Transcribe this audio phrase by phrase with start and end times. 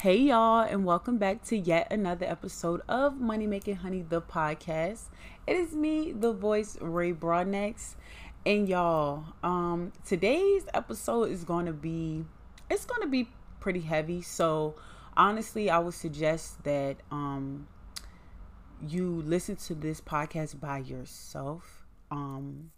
[0.00, 5.10] Hey y'all, and welcome back to yet another episode of Money Making Honey, the podcast.
[5.46, 7.96] It is me, the voice Ray Broadnex,
[8.46, 9.24] and y'all.
[9.42, 12.24] Um, today's episode is going to be,
[12.70, 13.28] it's going to be
[13.60, 14.22] pretty heavy.
[14.22, 14.74] So
[15.18, 17.68] honestly, I would suggest that um,
[18.88, 22.70] you listen to this podcast by yourself, um,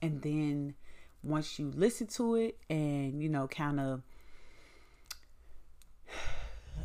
[0.00, 0.76] and then
[1.22, 4.00] once you listen to it, and you know, kind of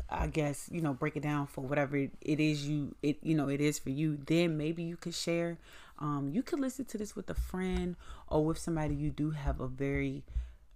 [0.08, 3.48] I guess, you know, break it down for whatever it is you it you know
[3.48, 5.58] it is for you, then maybe you could share.
[5.98, 7.96] Um, you could listen to this with a friend
[8.28, 10.24] or with somebody you do have a very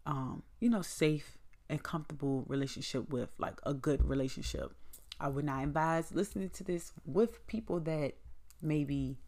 [0.06, 4.73] um, you know, safe and comfortable relationship with, like a good relationship.
[5.20, 8.15] I would not advise listening to this with people that
[8.62, 9.18] maybe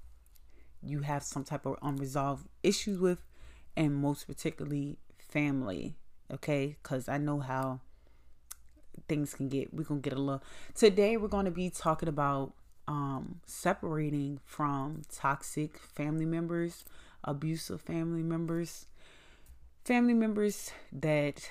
[0.83, 3.23] you have some type of unresolved issues with,
[3.77, 5.97] and most particularly family.
[6.33, 7.81] Okay, because I know how
[9.09, 10.43] things can get we're gonna get a little
[10.75, 12.53] today we're gonna be talking about
[12.89, 16.85] um separating from toxic family members
[17.25, 18.87] abusive family members
[19.85, 21.51] family members that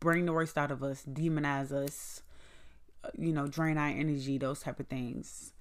[0.00, 2.22] bring the worst out of us demonize us
[3.18, 5.52] you know drain our energy those type of things.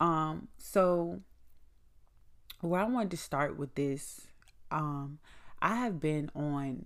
[0.00, 1.20] Um so
[2.60, 4.26] where i wanted to start with this
[4.72, 5.18] um
[5.62, 6.84] i have been on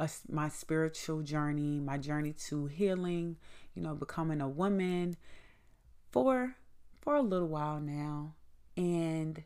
[0.00, 3.36] a, my spiritual journey, my journey to healing,
[3.74, 5.16] you know, becoming a woman
[6.10, 6.56] for
[7.00, 8.34] for a little while now.
[8.76, 9.42] And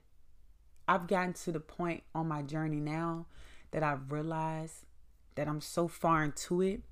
[0.86, 3.26] I've gotten to the point on my journey now
[3.72, 4.86] that I've realized
[5.34, 6.82] that I'm so far into it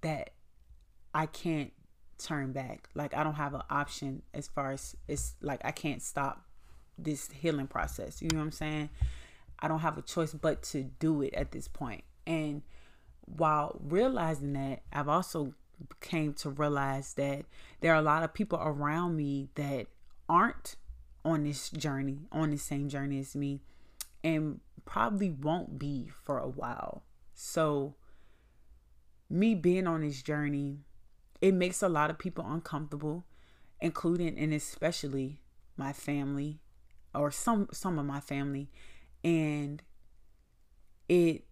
[0.00, 0.30] that
[1.14, 1.72] I can't
[2.16, 2.88] turn back.
[2.94, 6.46] Like I don't have an option as far as it's like I can't stop
[6.96, 8.22] this healing process.
[8.22, 8.88] You know what I'm saying?
[9.58, 12.04] I don't have a choice but to do it at this point.
[12.26, 12.62] And
[13.26, 15.54] while realizing that, I've also
[16.00, 17.44] came to realize that
[17.80, 19.86] there are a lot of people around me that
[20.28, 20.76] aren't
[21.24, 23.60] on this journey, on the same journey as me,
[24.22, 27.02] and probably won't be for a while.
[27.34, 27.94] So,
[29.28, 30.80] me being on this journey,
[31.40, 33.24] it makes a lot of people uncomfortable,
[33.80, 35.40] including and especially
[35.76, 36.60] my family
[37.14, 38.68] or some some of my family
[39.22, 39.82] and
[41.08, 41.44] it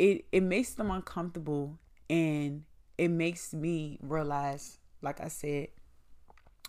[0.00, 1.78] it it makes them uncomfortable
[2.08, 2.64] and
[2.96, 5.68] it makes me realize like i said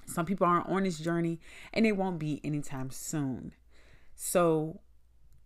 [0.06, 1.40] some people aren't on this journey
[1.74, 3.54] and it won't be anytime soon.
[4.16, 4.82] So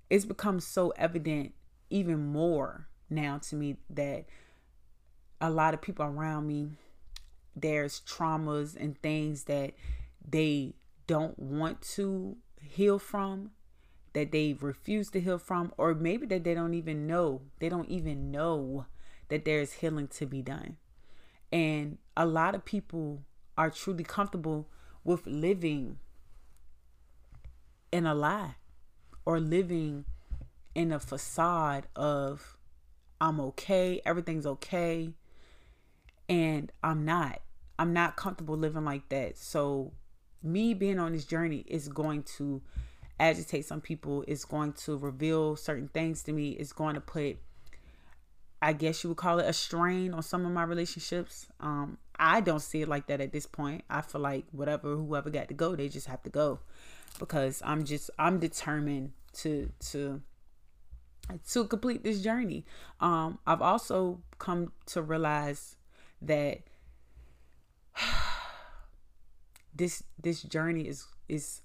[0.10, 1.54] it's become so evident
[1.90, 4.26] even more now to me that
[5.40, 6.70] a lot of people around me
[7.56, 9.74] there's traumas and things that
[10.28, 10.74] they
[11.08, 13.52] don't want to heal from
[14.16, 17.42] that they refuse to heal from, or maybe that they don't even know.
[17.60, 18.86] They don't even know
[19.28, 20.78] that there's healing to be done.
[21.52, 23.24] And a lot of people
[23.58, 24.70] are truly comfortable
[25.04, 26.00] with living
[27.92, 28.56] in a lie
[29.26, 30.06] or living
[30.74, 32.58] in a facade of
[33.20, 35.14] I'm okay, everything's okay,
[36.30, 37.42] and I'm not.
[37.78, 39.38] I'm not comfortable living like that.
[39.38, 39.92] So,
[40.42, 42.62] me being on this journey is going to
[43.20, 44.24] agitate some people.
[44.28, 46.52] It's going to reveal certain things to me.
[46.52, 47.38] It's going to put,
[48.62, 51.48] I guess you would call it a strain on some of my relationships.
[51.60, 53.84] Um, I don't see it like that at this point.
[53.90, 56.60] I feel like whatever, whoever got to go, they just have to go
[57.20, 60.22] because I'm just, I'm determined to, to,
[61.52, 62.66] to complete this journey.
[63.00, 65.76] Um, I've also come to realize
[66.22, 66.60] that
[69.76, 71.62] this this journey is is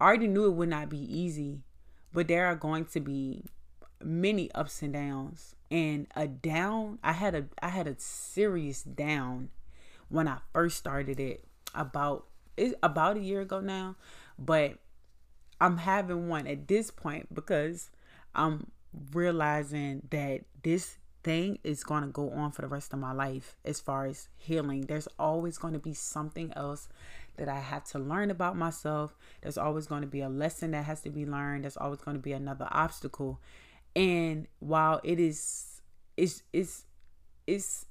[0.00, 1.60] I already knew it would not be easy,
[2.12, 3.44] but there are going to be
[4.02, 5.54] many ups and downs.
[5.70, 9.50] And a down, I had a I had a serious down
[10.08, 12.26] when I first started it about
[12.56, 13.96] it's about a year ago now,
[14.38, 14.78] but
[15.60, 17.90] I'm having one at this point because
[18.34, 18.70] I'm
[19.12, 23.56] realizing that this thing is going to go on for the rest of my life
[23.64, 24.82] as far as healing.
[24.82, 26.88] There's always going to be something else
[27.36, 29.16] that I have to learn about myself.
[29.42, 31.64] There's always going to be a lesson that has to be learned.
[31.64, 33.40] There's always going to be another obstacle.
[33.94, 35.80] And while it is
[36.16, 36.84] it's it's
[37.46, 37.86] it's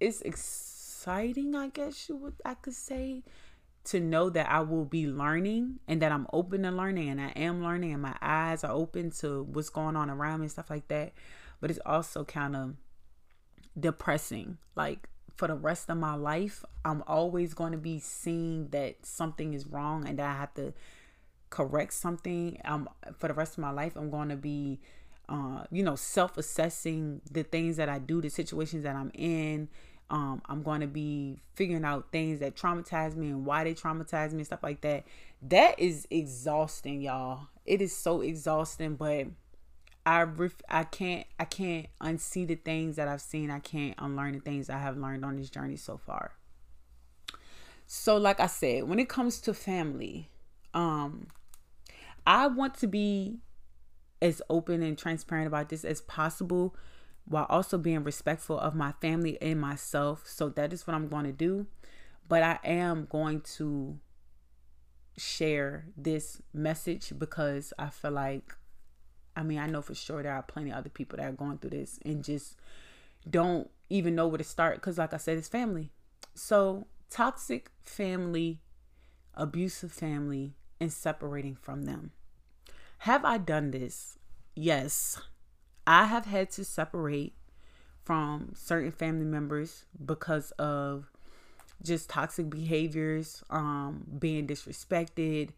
[0.00, 3.22] it's exciting, I guess you would I could say
[3.84, 7.28] to know that I will be learning and that I'm open to learning and I
[7.30, 10.68] am learning and my eyes are open to what's going on around me and stuff
[10.68, 11.12] like that.
[11.60, 12.74] But it's also kind of
[13.78, 14.58] depressing.
[14.76, 19.54] Like for the rest of my life, I'm always going to be seeing that something
[19.54, 20.74] is wrong and that I have to
[21.48, 22.60] correct something.
[22.64, 24.80] Um, for the rest of my life, I'm going to be
[25.28, 29.68] uh, you know, self assessing the things that I do, the situations that I'm in.
[30.10, 34.32] Um, I'm going to be figuring out things that traumatize me and why they traumatize
[34.32, 35.04] me and stuff like that.
[35.42, 37.48] That is exhausting, y'all.
[37.66, 39.26] It is so exhausting, but
[40.08, 43.50] I ref- I can't I can't unsee the things that I've seen.
[43.50, 46.32] I can't unlearn the things I have learned on this journey so far.
[47.86, 50.30] So like I said, when it comes to family,
[50.72, 51.26] um
[52.26, 53.40] I want to be
[54.22, 56.74] as open and transparent about this as possible
[57.26, 60.22] while also being respectful of my family and myself.
[60.26, 61.66] So that is what I'm going to do.
[62.26, 63.98] But I am going to
[65.18, 68.54] share this message because I feel like
[69.38, 71.58] I mean, I know for sure there are plenty of other people that are going
[71.58, 72.56] through this and just
[73.30, 75.92] don't even know where to start because, like I said, it's family.
[76.34, 78.60] So, toxic family,
[79.34, 82.10] abusive family, and separating from them.
[82.98, 84.18] Have I done this?
[84.56, 85.20] Yes.
[85.86, 87.34] I have had to separate
[88.04, 91.12] from certain family members because of
[91.80, 95.50] just toxic behaviors, um, being disrespected,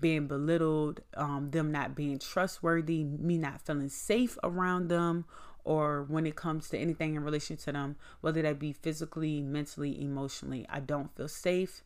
[0.00, 5.24] being belittled, um, them not being trustworthy, me not feeling safe around them,
[5.64, 10.00] or when it comes to anything in relation to them, whether that be physically, mentally,
[10.02, 11.82] emotionally, I don't feel safe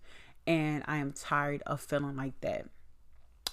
[0.47, 2.67] and I am tired of feeling like that.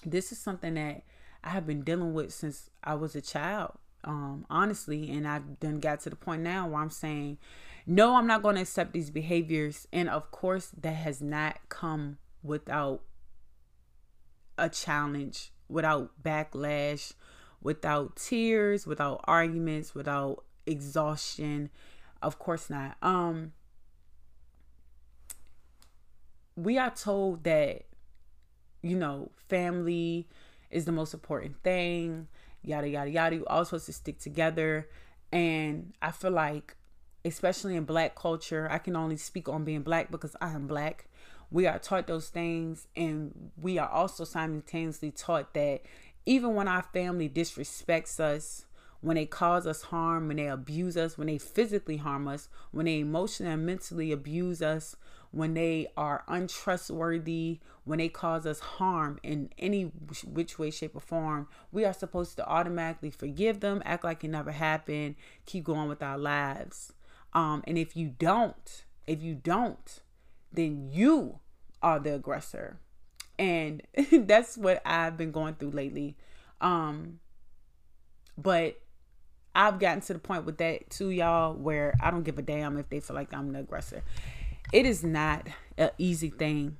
[0.06, 1.04] This is something that
[1.44, 3.74] I have been dealing with since I was a child,
[4.04, 7.38] um, honestly, and I've done got to the point now where I'm saying,
[7.86, 9.88] no, I'm not going to accept these behaviors.
[9.92, 13.02] And of course, that has not come without
[14.60, 17.14] a challenge without backlash,
[17.62, 21.70] without tears, without arguments, without exhaustion.
[22.22, 22.98] Of course not.
[23.02, 23.54] Um
[26.56, 27.84] we are told that
[28.82, 30.28] you know, family
[30.72, 32.28] is the most important thing,
[32.62, 33.36] yada yada yada.
[33.36, 34.90] You all supposed to stick together.
[35.32, 36.76] And I feel like
[37.26, 41.09] especially in black culture, I can only speak on being black because I am black
[41.52, 45.82] we are taught those things and we are also simultaneously taught that
[46.26, 48.66] even when our family disrespects us
[49.02, 52.86] when they cause us harm when they abuse us when they physically harm us when
[52.86, 54.96] they emotionally and mentally abuse us
[55.32, 59.84] when they are untrustworthy when they cause us harm in any
[60.26, 64.30] which way shape or form we are supposed to automatically forgive them act like it
[64.30, 65.16] never happened
[65.46, 66.94] keep going with our lives.
[67.34, 70.02] Um and if you don't if you don't
[70.52, 71.40] then you
[71.82, 72.80] are the aggressor.
[73.38, 73.82] And
[74.12, 76.16] that's what I've been going through lately.
[76.62, 77.20] Um
[78.38, 78.80] but
[79.56, 82.78] I've gotten to the point with that too, y'all, where I don't give a damn
[82.78, 84.04] if they feel like I'm the aggressor.
[84.72, 85.48] It is not
[85.78, 86.78] an easy thing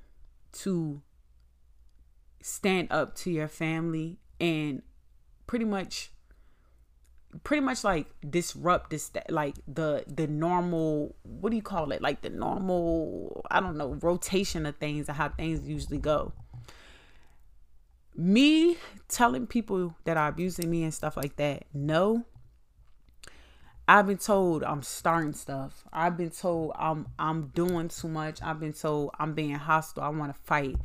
[0.52, 1.02] to
[2.42, 4.82] stand up to your family and
[5.48, 6.12] pretty much
[7.44, 12.02] pretty much like disrupt this like the the normal what do you call it?
[12.02, 16.34] Like the normal i don't know rotation of things and how things usually go.
[18.16, 18.78] Me
[19.08, 22.26] telling people that are abusing me and stuff like that no.
[23.88, 25.84] I've been told i'm starting stuff.
[25.94, 28.42] I've been told i'm i'm doing too much.
[28.42, 30.04] I've been told i'm being hostile.
[30.04, 30.78] I want to fight.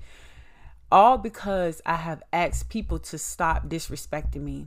[0.93, 4.67] All because i have asked people to stop disrespecting me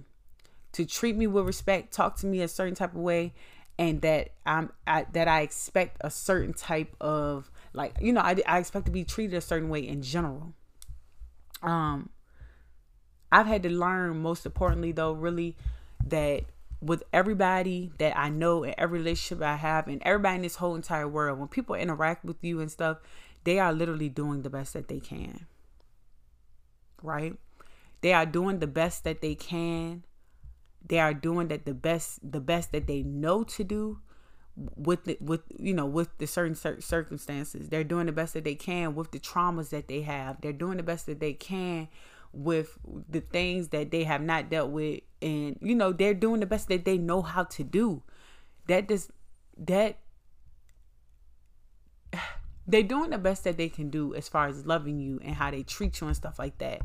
[0.74, 3.34] to treat me with respect, talk to me a certain type of way,
[3.80, 8.36] and that I'm I, that I expect a certain type of like you know I,
[8.46, 10.54] I expect to be treated a certain way in general.
[11.62, 12.10] Um,
[13.32, 15.58] I've had to learn most importantly though, really
[16.06, 16.46] that
[16.82, 20.76] with everybody that I know and every relationship I have and everybody in this whole
[20.76, 22.98] entire world, when people interact with you and stuff,
[23.44, 25.48] they are literally doing the best that they can.
[27.02, 27.34] Right?
[28.02, 30.04] They are doing the best that they can
[30.88, 34.00] they are doing that the best the best that they know to do
[34.76, 37.70] with the, with you know with the certain circumstances.
[37.70, 40.42] They're doing the best that they can with the traumas that they have.
[40.42, 41.88] They're doing the best that they can
[42.34, 42.78] with
[43.10, 45.02] the things that they have not dealt with.
[45.22, 48.04] And you know they're doing the best that they know how to do.
[48.68, 49.12] That does
[49.58, 50.00] that
[52.68, 55.52] they're doing the best that they can do as far as loving you and how
[55.52, 56.82] they treat you and stuff like that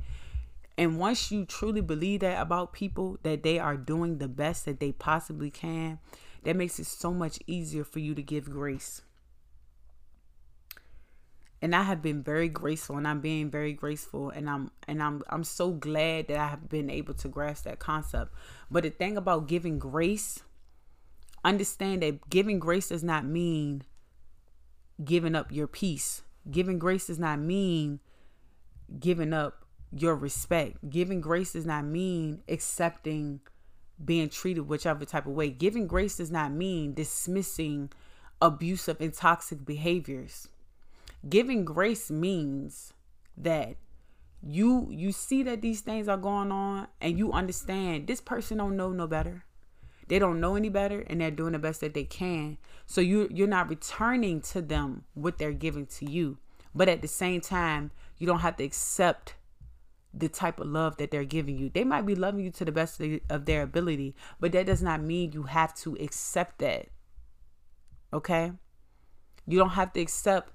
[0.78, 4.80] and once you truly believe that about people, that they are doing the best that
[4.80, 5.98] they possibly can,
[6.44, 9.02] that makes it so much easier for you to give grace.
[11.60, 15.22] And I have been very graceful and I'm being very graceful and I'm and I'm
[15.30, 18.34] I'm so glad that I have been able to grasp that concept.
[18.68, 20.40] But the thing about giving grace,
[21.44, 23.84] understand that giving grace does not mean
[25.04, 26.22] giving up your peace.
[26.50, 28.00] Giving grace does not mean
[28.98, 29.62] giving up
[29.92, 30.88] your respect.
[30.88, 33.40] Giving grace does not mean accepting
[34.02, 35.50] being treated whichever type of way.
[35.50, 37.90] Giving grace does not mean dismissing
[38.40, 40.49] abusive and toxic behaviors.
[41.28, 42.92] Giving grace means
[43.37, 43.76] that
[44.42, 48.76] you you see that these things are going on and you understand this person don't
[48.76, 49.44] know no better
[50.08, 53.28] they don't know any better and they're doing the best that they can so you
[53.30, 56.38] you're not returning to them what they're giving to you
[56.75, 59.37] but at the same time you don't have to accept
[60.14, 62.73] the type of love that they're giving you they might be loving you to the
[62.73, 63.00] best
[63.31, 66.87] of their ability but that does not mean you have to accept that
[68.12, 68.52] okay
[69.47, 70.52] you don't have to accept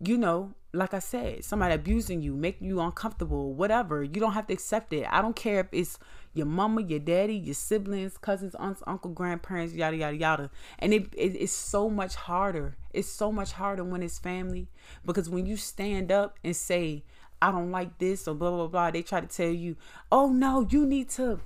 [0.00, 4.04] you know like I said, somebody abusing you, making you uncomfortable, whatever.
[4.04, 5.04] You don't have to accept it.
[5.10, 5.98] I don't care if it's
[6.32, 10.50] your mama, your daddy, your siblings, cousins, aunts, uncle, grandparents, yada yada yada.
[10.78, 12.76] And it, it it's so much harder.
[12.92, 14.68] It's so much harder when it's family
[15.04, 17.04] because when you stand up and say,
[17.42, 19.76] "I don't like this" or blah blah blah, they try to tell you,
[20.10, 21.40] "Oh no, you need to."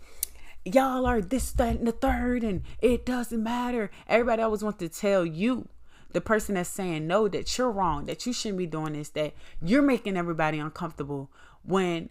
[0.65, 3.91] Y'all are this, that, and the third, and it doesn't matter.
[4.09, 5.69] Everybody always wants to tell you
[6.13, 9.35] the person that's saying no, that you're wrong, that you shouldn't be doing this, that
[9.61, 11.31] you're making everybody uncomfortable
[11.63, 12.09] when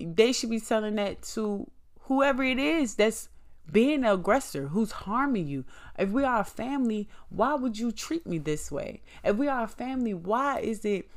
[0.00, 1.68] they should be telling that to
[2.02, 3.30] whoever it is that's
[3.72, 5.64] being an aggressor who's harming you.
[5.98, 9.02] If we are a family, why would you treat me this way?
[9.24, 11.10] If we are a family, why is it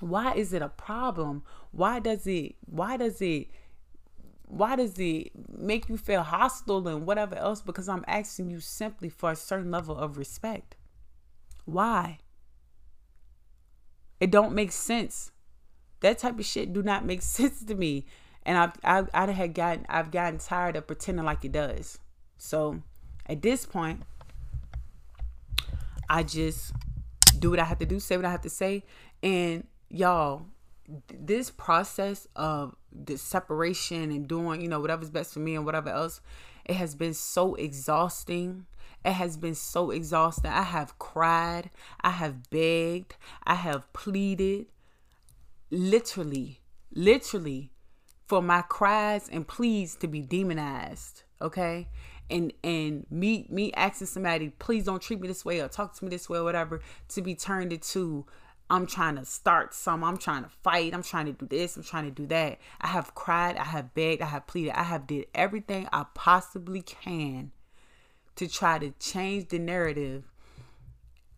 [0.00, 1.42] why is it a problem?
[1.72, 3.48] Why does it why does it
[4.46, 7.62] why does it make you feel hostile and whatever else?
[7.62, 10.76] Because I'm asking you simply for a certain level of respect.
[11.64, 12.18] Why?
[14.18, 15.30] It don't make sense.
[16.00, 18.06] That type of shit do not make sense to me.
[18.44, 21.98] And I've I, I had gotten I've gotten tired of pretending like it does.
[22.38, 22.82] So
[23.26, 24.02] at this point,
[26.08, 26.72] I just
[27.38, 28.82] do what I have to do, say what I have to say.
[29.22, 30.46] And y'all,
[31.12, 35.90] this process of the separation and doing, you know, whatever's best for me and whatever
[35.90, 36.20] else,
[36.64, 38.66] it has been so exhausting
[39.04, 40.50] it has been so exhausting.
[40.50, 41.70] I have cried,
[42.00, 44.66] I have begged, I have pleaded,
[45.70, 46.60] literally,
[46.92, 47.72] literally,
[48.26, 51.22] for my cries and pleas to be demonized.
[51.40, 51.88] Okay,
[52.28, 56.04] and and me me asking somebody, please don't treat me this way or talk to
[56.04, 58.26] me this way or whatever, to be turned into
[58.70, 60.04] I'm trying to start some.
[60.04, 60.94] I'm trying to fight.
[60.94, 61.76] I'm trying to do this.
[61.76, 62.58] I'm trying to do that.
[62.80, 63.56] I have cried.
[63.56, 64.22] I have begged.
[64.22, 64.72] I have pleaded.
[64.72, 67.50] I have did everything I possibly can
[68.36, 70.24] to try to change the narrative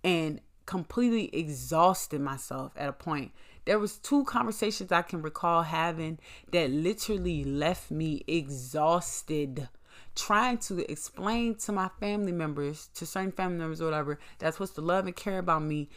[0.05, 3.33] and completely exhausted myself at a point
[3.65, 6.19] there was two conversations i can recall having
[6.53, 9.69] that literally left me exhausted
[10.15, 14.77] trying to explain to my family members to certain family members or whatever that's supposed
[14.77, 15.89] to love and care about me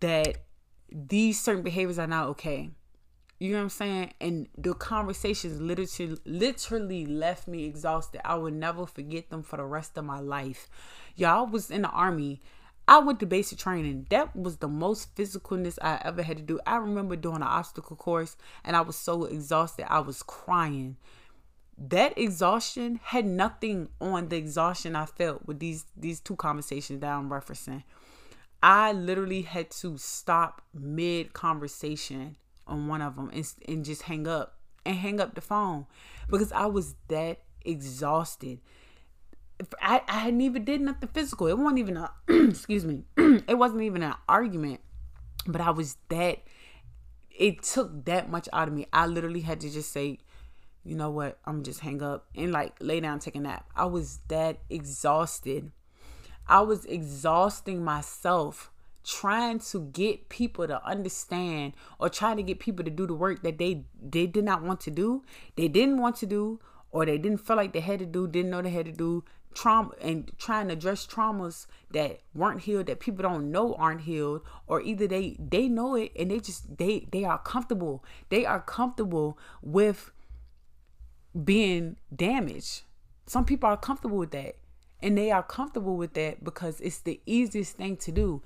[0.00, 0.38] that
[0.90, 2.70] these certain behaviors are not okay
[3.40, 4.14] you know what I'm saying?
[4.20, 8.20] And the conversations literally literally left me exhausted.
[8.24, 10.68] I will never forget them for the rest of my life.
[11.14, 12.42] Y'all was in the army.
[12.88, 14.06] I went to basic training.
[14.10, 16.58] That was the most physicalness I ever had to do.
[16.66, 19.86] I remember doing an obstacle course and I was so exhausted.
[19.92, 20.96] I was crying.
[21.76, 27.12] That exhaustion had nothing on the exhaustion I felt with these these two conversations that
[27.12, 27.84] I'm referencing.
[28.62, 32.36] I literally had to stop mid conversation
[32.66, 35.86] on one of them and, and just hang up and hang up the phone
[36.28, 38.60] because I was that exhausted.
[39.80, 41.46] I, I hadn't even did nothing physical.
[41.46, 43.04] It wasn't even a excuse me.
[43.16, 44.80] it wasn't even an argument,
[45.46, 46.38] but I was that.
[47.30, 48.86] It took that much out of me.
[48.92, 50.18] I literally had to just say,
[50.82, 51.38] you know what?
[51.44, 53.66] I'm just hang up and like lay down, take a nap.
[53.76, 55.70] I was that exhausted.
[56.48, 58.70] I was exhausting myself
[59.04, 63.42] trying to get people to understand or trying to get people to do the work
[63.42, 65.22] that they they did not want to do
[65.56, 68.50] they didn't want to do or they didn't feel like they had to do didn't
[68.50, 69.24] know they had to do.
[69.54, 74.42] Trauma and trying to address traumas that weren't healed that people don't know aren't healed
[74.66, 78.04] or either they they know it and they just they they are comfortable.
[78.28, 80.12] They are comfortable with
[81.44, 82.82] being damaged.
[83.26, 84.56] Some people are comfortable with that
[85.02, 88.42] and they are comfortable with that because it's the easiest thing to do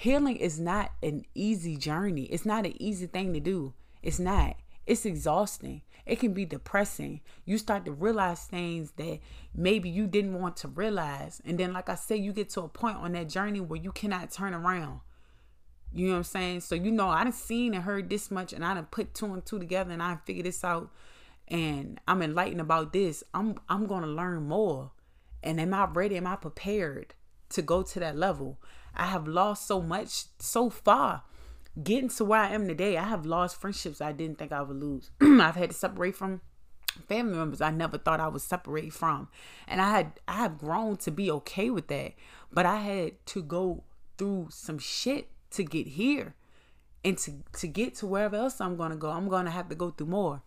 [0.00, 2.22] healing is not an easy journey.
[2.22, 3.74] It's not an easy thing to do.
[4.02, 4.56] It's not.
[4.86, 5.82] It's exhausting.
[6.06, 7.20] It can be depressing.
[7.44, 9.18] You start to realize things that
[9.54, 11.42] maybe you didn't want to realize.
[11.44, 13.92] And then, like I said, you get to a point on that journey where you
[13.92, 15.00] cannot turn around.
[15.92, 16.60] You know what I'm saying?
[16.60, 19.26] So, you know, I done seen and heard this much and I done put two
[19.26, 20.90] and two together and I figured this out
[21.46, 23.22] and I'm enlightened about this.
[23.34, 24.92] I'm I'm gonna learn more.
[25.42, 26.16] And am I ready?
[26.16, 27.14] Am I prepared
[27.50, 28.58] to go to that level?
[28.94, 31.22] I have lost so much so far.
[31.82, 34.76] Getting to where I am today, I have lost friendships I didn't think I would
[34.76, 35.10] lose.
[35.20, 36.40] I've had to separate from
[37.08, 39.28] family members I never thought I would separate from.
[39.68, 42.14] And I had I have grown to be okay with that.
[42.52, 43.84] But I had to go
[44.18, 46.34] through some shit to get here.
[47.02, 49.90] And to, to get to wherever else I'm gonna go, I'm gonna have to go
[49.90, 50.42] through more.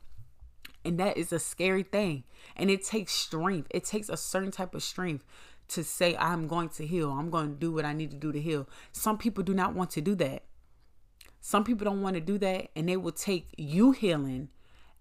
[0.85, 2.23] And that is a scary thing.
[2.55, 3.67] And it takes strength.
[3.71, 5.23] It takes a certain type of strength
[5.69, 7.11] to say, I'm going to heal.
[7.11, 8.67] I'm going to do what I need to do to heal.
[8.91, 10.43] Some people do not want to do that.
[11.39, 12.69] Some people don't want to do that.
[12.75, 14.49] And they will take you healing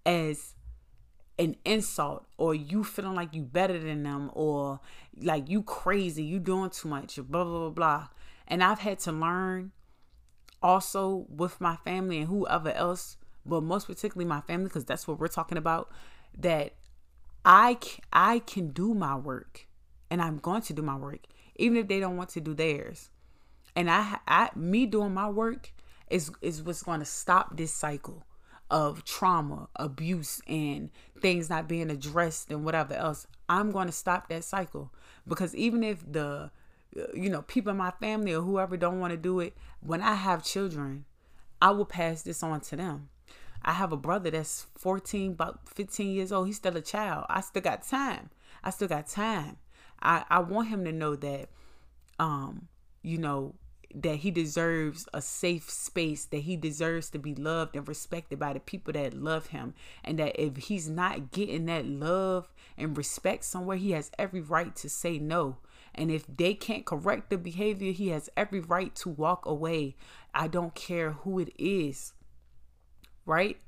[0.07, 0.55] as
[1.39, 4.81] an insult or you feeling like you better than them or
[5.21, 8.09] like you crazy, you doing too much, blah, blah, blah, blah.
[8.47, 9.73] And I've had to learn
[10.63, 15.19] also with my family and whoever else but most particularly my family because that's what
[15.19, 15.91] we're talking about
[16.39, 16.75] that
[17.45, 17.79] I
[18.13, 19.67] I can do my work
[20.11, 21.21] and I'm going to do my work
[21.57, 23.11] even if they don't want to do theirs.
[23.75, 25.73] And I I me doing my work
[26.11, 28.25] is is what's going to stop this cycle
[28.71, 33.27] of trauma, abuse and things not being addressed and whatever else.
[33.49, 34.91] I'm going to stop that cycle
[35.29, 36.51] because even if the
[36.97, 40.01] uh, you know people in my family or whoever don't want to do it, when
[40.01, 41.05] I have children,
[41.61, 43.09] I will pass this on to them.
[43.65, 46.47] I have a brother that's 14, about 15 years old.
[46.47, 47.27] He's still a child.
[47.29, 48.31] I still got time.
[48.65, 49.57] I still got time.
[50.01, 51.49] I, I want him to know that,
[52.19, 52.69] um,
[53.03, 53.55] you know,
[53.95, 58.53] that he deserves a safe space, that he deserves to be loved and respected by
[58.53, 59.75] the people that love him.
[60.03, 64.75] And that if he's not getting that love and respect somewhere, he has every right
[64.77, 65.59] to say no.
[65.95, 69.97] And if they can't correct the behavior, he has every right to walk away.
[70.35, 72.15] I don't care who it is
[73.27, 73.59] right?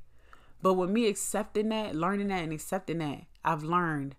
[0.63, 4.17] But with me accepting that, learning that, and accepting that, I've learned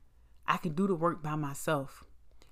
[0.47, 2.03] I can do the work by myself.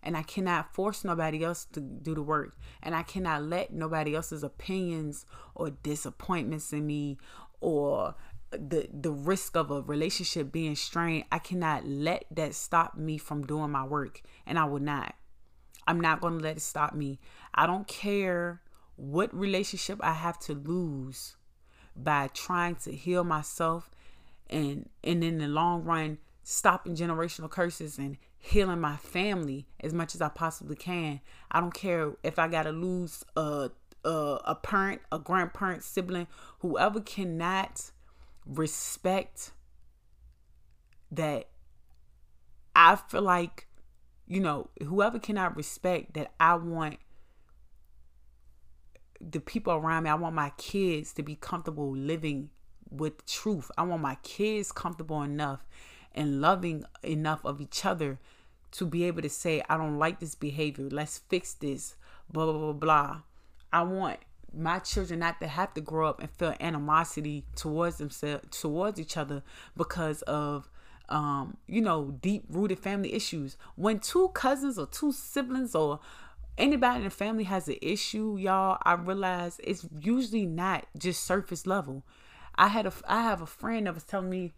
[0.01, 2.57] And I cannot force nobody else to do the work.
[2.81, 5.25] And I cannot let nobody else's opinions
[5.55, 7.17] or disappointments in me
[7.61, 8.15] or
[8.51, 11.25] the the risk of a relationship being strained.
[11.31, 14.21] I cannot let that stop me from doing my work.
[14.45, 15.15] And I will not.
[15.87, 17.19] I'm not going to let it stop me.
[17.53, 18.61] I don't care
[18.95, 21.35] what relationship I have to lose
[21.95, 23.91] by trying to heal myself
[24.49, 30.13] and and in the long run stopping generational curses and healing my family as much
[30.15, 31.21] as I possibly can.
[31.49, 33.69] I don't care if I got to lose a,
[34.03, 36.27] a a parent, a grandparent, sibling,
[36.59, 37.91] whoever cannot
[38.45, 39.51] respect
[41.11, 41.47] that
[42.75, 43.67] I feel like
[44.27, 46.97] you know, whoever cannot respect that I want
[49.31, 52.49] the people around me, I want my kids to be comfortable living
[52.89, 53.71] with truth.
[53.77, 55.65] I want my kids comfortable enough
[56.13, 58.19] and loving enough of each other
[58.71, 60.87] to be able to say, I don't like this behavior.
[60.89, 61.95] Let's fix this.
[62.31, 63.21] Blah, blah, blah, blah.
[63.71, 64.19] I want
[64.55, 69.17] my children not to have to grow up and feel animosity towards themselves, towards each
[69.17, 69.43] other
[69.75, 70.69] because of
[71.09, 73.57] um, you know, deep rooted family issues.
[73.75, 75.99] When two cousins or two siblings or
[76.57, 81.65] anybody in the family has an issue, y'all, I realize it's usually not just surface
[81.65, 82.03] level.
[82.55, 84.53] I had a I have a friend that was telling me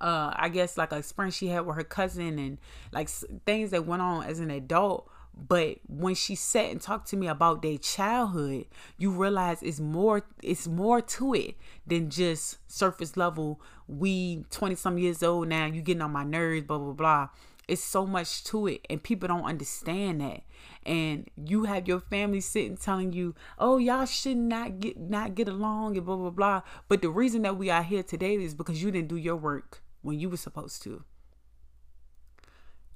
[0.00, 2.58] uh I guess like a experience she had with her cousin and
[2.92, 3.08] like
[3.44, 5.10] things that went on as an adult.
[5.36, 8.66] But when she sat and talked to me about their childhood
[8.98, 13.60] you realize it's more it's more to it than just surface level.
[13.88, 17.28] We 20 some years old now you getting on my nerves blah blah blah
[17.68, 20.42] it's so much to it and people don't understand that.
[20.84, 25.48] And you have your family sitting telling you oh y'all should not get not get
[25.48, 26.62] along and blah blah blah.
[26.88, 29.82] But the reason that we are here today is because you didn't do your work
[30.00, 31.04] when you were supposed to.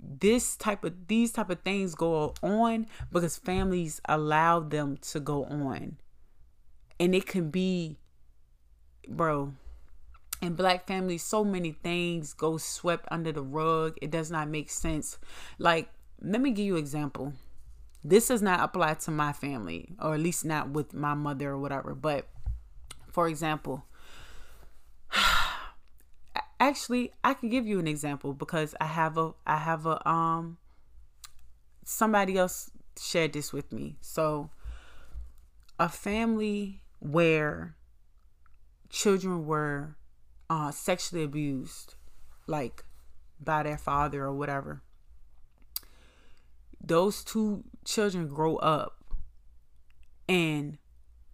[0.01, 5.45] This type of these type of things go on because families allow them to go
[5.45, 5.99] on.
[6.99, 7.99] And it can be
[9.09, 9.53] bro
[10.43, 13.97] in black families so many things go swept under the rug.
[14.03, 15.19] It does not make sense.
[15.59, 17.33] Like let me give you an example.
[18.05, 21.59] This does not apply to my family or at least not with my mother or
[21.59, 21.95] whatever.
[21.95, 22.29] But
[23.09, 23.85] for example
[26.61, 30.57] actually i can give you an example because i have a i have a um
[31.85, 33.97] somebody else shared this with me.
[34.01, 34.51] So
[35.79, 37.77] a family where
[38.89, 39.97] children were
[40.53, 41.95] uh, sexually abused,
[42.47, 42.85] like
[43.41, 44.83] by their father or whatever,
[46.79, 49.03] those two children grow up
[50.29, 50.77] and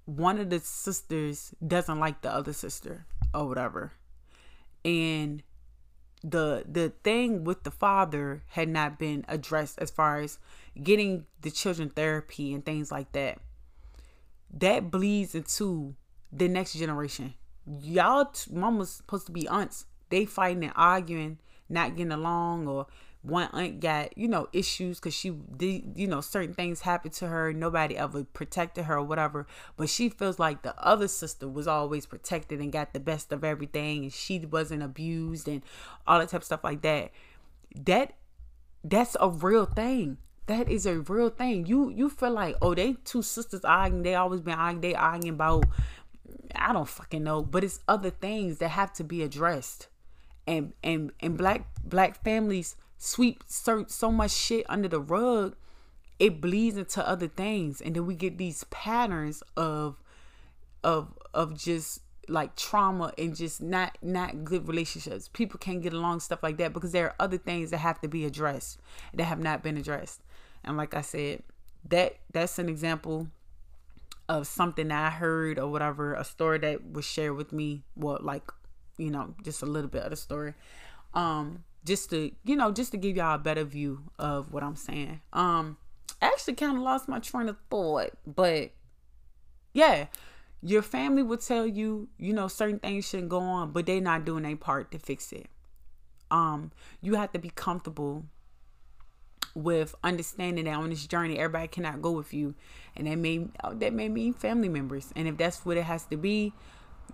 [0.05, 3.93] one of the sisters doesn't like the other sister or whatever.
[4.85, 5.43] And
[6.23, 10.39] the the thing with the father had not been addressed as far as
[10.81, 13.41] getting the children therapy and things like that.
[14.53, 15.97] That bleeds into
[16.33, 17.35] the next generation
[17.81, 19.87] y'all t- mama's supposed to be aunts.
[20.11, 22.87] They fighting and arguing, not getting along, or
[23.23, 27.27] one aunt got you know issues because she did you know certain things happened to
[27.27, 29.47] her nobody ever protected her or whatever.
[29.77, 33.45] But she feels like the other sister was always protected and got the best of
[33.45, 35.63] everything and she wasn't abused and
[36.07, 37.11] all that type of stuff like that.
[37.75, 38.15] That
[38.85, 40.19] that's a real thing.
[40.47, 41.67] That is a real thing.
[41.67, 44.05] You you feel like oh they two sisters arguing.
[44.05, 44.81] They always been arguing.
[44.81, 45.65] They arguing about
[46.55, 49.89] i don't fucking know but it's other things that have to be addressed
[50.47, 55.57] and and and black black families sweep so, so much shit under the rug,
[56.19, 57.81] it bleeds into other things.
[57.81, 59.97] And then we get these patterns of
[60.85, 65.29] of of just like trauma and just not not good relationships.
[65.33, 68.09] People can't get along, stuff like that, because there are other things that have to
[68.09, 68.81] be addressed
[69.15, 70.21] that have not been addressed.
[70.65, 71.43] And like I said,
[71.89, 73.29] that that's an example
[74.29, 77.83] of something that I heard or whatever, a story that was shared with me.
[77.97, 78.51] Well, like,
[78.97, 80.55] you know, just a little bit of the story.
[81.15, 84.77] Um, just to you know just to give y'all a better view of what i'm
[84.77, 85.77] saying um
[86.21, 88.73] I actually kind of lost my train of thought but
[89.73, 90.07] yeah
[90.61, 94.25] your family will tell you you know certain things shouldn't go on but they're not
[94.25, 95.47] doing their part to fix it
[96.31, 98.25] um you have to be comfortable
[99.55, 102.55] with understanding that on this journey everybody cannot go with you.
[102.97, 105.13] And that may that may mean family members.
[105.17, 106.53] And if that's what it has to be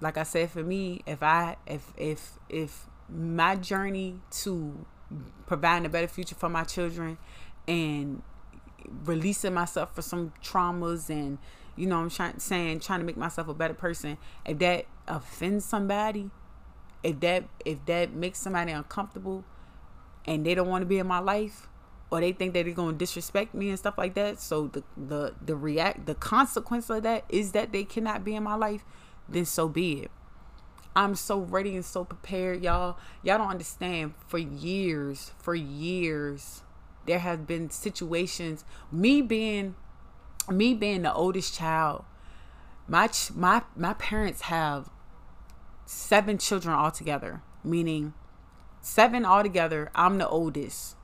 [0.01, 4.87] like i said for me if i if if if my journey to
[5.47, 7.19] providing a better future for my children
[7.69, 8.23] and
[9.05, 11.39] releasing myself for some traumas and
[11.77, 15.65] you know I'm trying saying trying to make myself a better person if that offends
[15.65, 16.31] somebody
[17.03, 19.45] if that if that makes somebody uncomfortable
[20.27, 21.69] and they don't want to be in my life
[22.11, 25.35] or they think that they're to disrespect me and stuff like that so the the
[25.45, 28.85] the react the consequence of that is that they cannot be in my life
[29.29, 30.11] then so be it
[30.97, 32.97] I'm so ready and so prepared, y'all.
[33.23, 34.15] Y'all don't understand.
[34.27, 36.63] For years, for years,
[37.07, 38.65] there have been situations.
[38.93, 39.75] Me being,
[40.49, 42.05] me being the oldest child,
[42.87, 44.89] my my my parents have
[45.85, 47.43] seven children altogether.
[47.65, 48.15] Meaning,
[48.81, 49.91] seven altogether.
[49.95, 50.97] I'm the oldest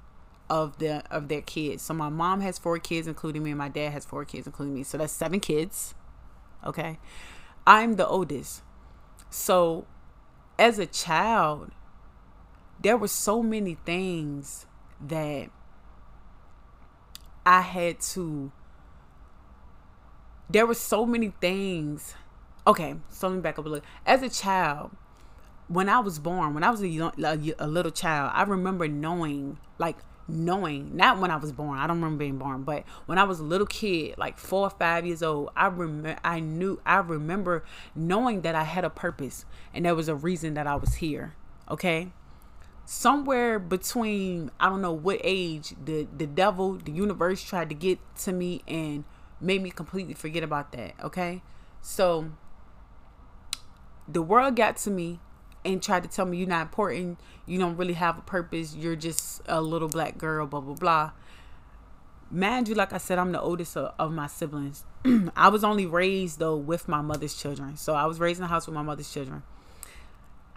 [0.51, 1.83] of the of their kids.
[1.83, 4.75] So my mom has four kids, including me, and my dad has four kids, including
[4.75, 4.83] me.
[4.83, 5.95] So that's seven kids.
[6.67, 6.99] Okay,
[7.67, 8.63] I'm the oldest.
[9.31, 9.87] So,
[10.59, 11.71] as a child,
[12.83, 14.67] there were so many things
[15.01, 15.49] that
[17.47, 18.51] I had to.
[20.51, 22.15] There were so many things.
[22.67, 23.87] Okay, so let me back up a little.
[24.05, 24.91] As a child,
[25.69, 28.89] when I was born, when I was a, young, a, a little child, I remember
[28.89, 29.97] knowing, like,
[30.31, 31.79] knowing not when I was born.
[31.79, 34.71] I don't remember being born, but when I was a little kid, like four or
[34.71, 37.65] five years old, I remember I knew I remember
[37.95, 41.35] knowing that I had a purpose and there was a reason that I was here.
[41.71, 42.13] Okay.
[42.85, 47.99] Somewhere between I don't know what age the the devil, the universe tried to get
[48.21, 49.05] to me and
[49.41, 50.95] made me completely forget about that.
[51.03, 51.43] Okay.
[51.83, 52.31] So
[54.09, 55.21] the world got to me
[55.65, 58.97] and tried to tell me you're not important, you don't really have a purpose, you're
[58.97, 61.13] just a little black girl, blah blah blah.
[62.31, 64.85] Mind you, like I said, I'm the oldest of, of my siblings.
[65.37, 68.49] I was only raised though with my mother's children, so I was raised in the
[68.49, 69.43] house with my mother's children.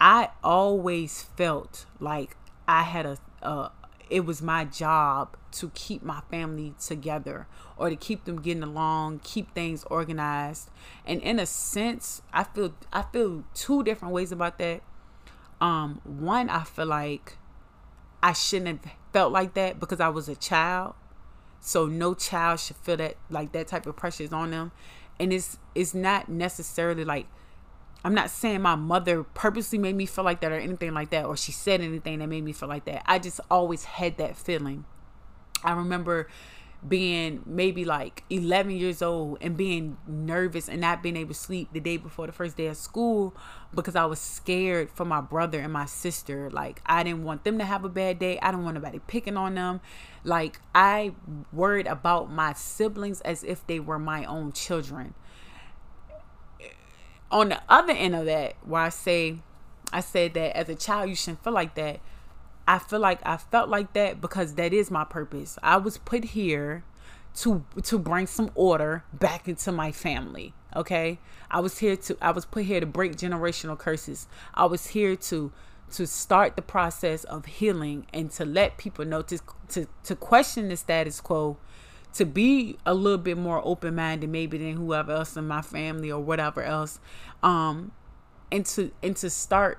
[0.00, 2.36] I always felt like
[2.68, 3.72] I had a, a
[4.10, 9.20] it was my job to keep my family together or to keep them getting along,
[9.24, 10.70] keep things organized.
[11.06, 14.82] And in a sense, I feel I feel two different ways about that.
[15.60, 17.38] Um, one, I feel like
[18.22, 20.94] I shouldn't have felt like that because I was a child.
[21.60, 24.72] So no child should feel that like that type of pressure is on them.
[25.18, 27.26] And it's it's not necessarily like
[28.04, 31.24] I'm not saying my mother purposely made me feel like that or anything like that,
[31.24, 33.02] or she said anything that made me feel like that.
[33.06, 34.84] I just always had that feeling.
[35.62, 36.28] I remember
[36.86, 41.68] being maybe like 11 years old and being nervous and not being able to sleep
[41.72, 43.34] the day before the first day of school
[43.74, 46.50] because I was scared for my brother and my sister.
[46.50, 48.38] Like, I didn't want them to have a bad day.
[48.40, 49.80] I don't want nobody picking on them.
[50.24, 51.12] Like, I
[51.52, 55.14] worried about my siblings as if they were my own children.
[57.30, 59.38] On the other end of that, where I say,
[59.92, 62.00] I said that as a child, you shouldn't feel like that
[62.66, 65.58] I feel like I felt like that because that is my purpose.
[65.62, 66.84] I was put here
[67.36, 70.54] to to bring some order back into my family.
[70.74, 71.18] Okay?
[71.50, 74.28] I was here to I was put here to break generational curses.
[74.54, 75.52] I was here to
[75.92, 80.68] to start the process of healing and to let people know to to, to question
[80.68, 81.58] the status quo
[82.14, 86.20] to be a little bit more open-minded maybe than whoever else in my family or
[86.20, 87.00] whatever else
[87.42, 87.90] um
[88.50, 89.78] and to and to start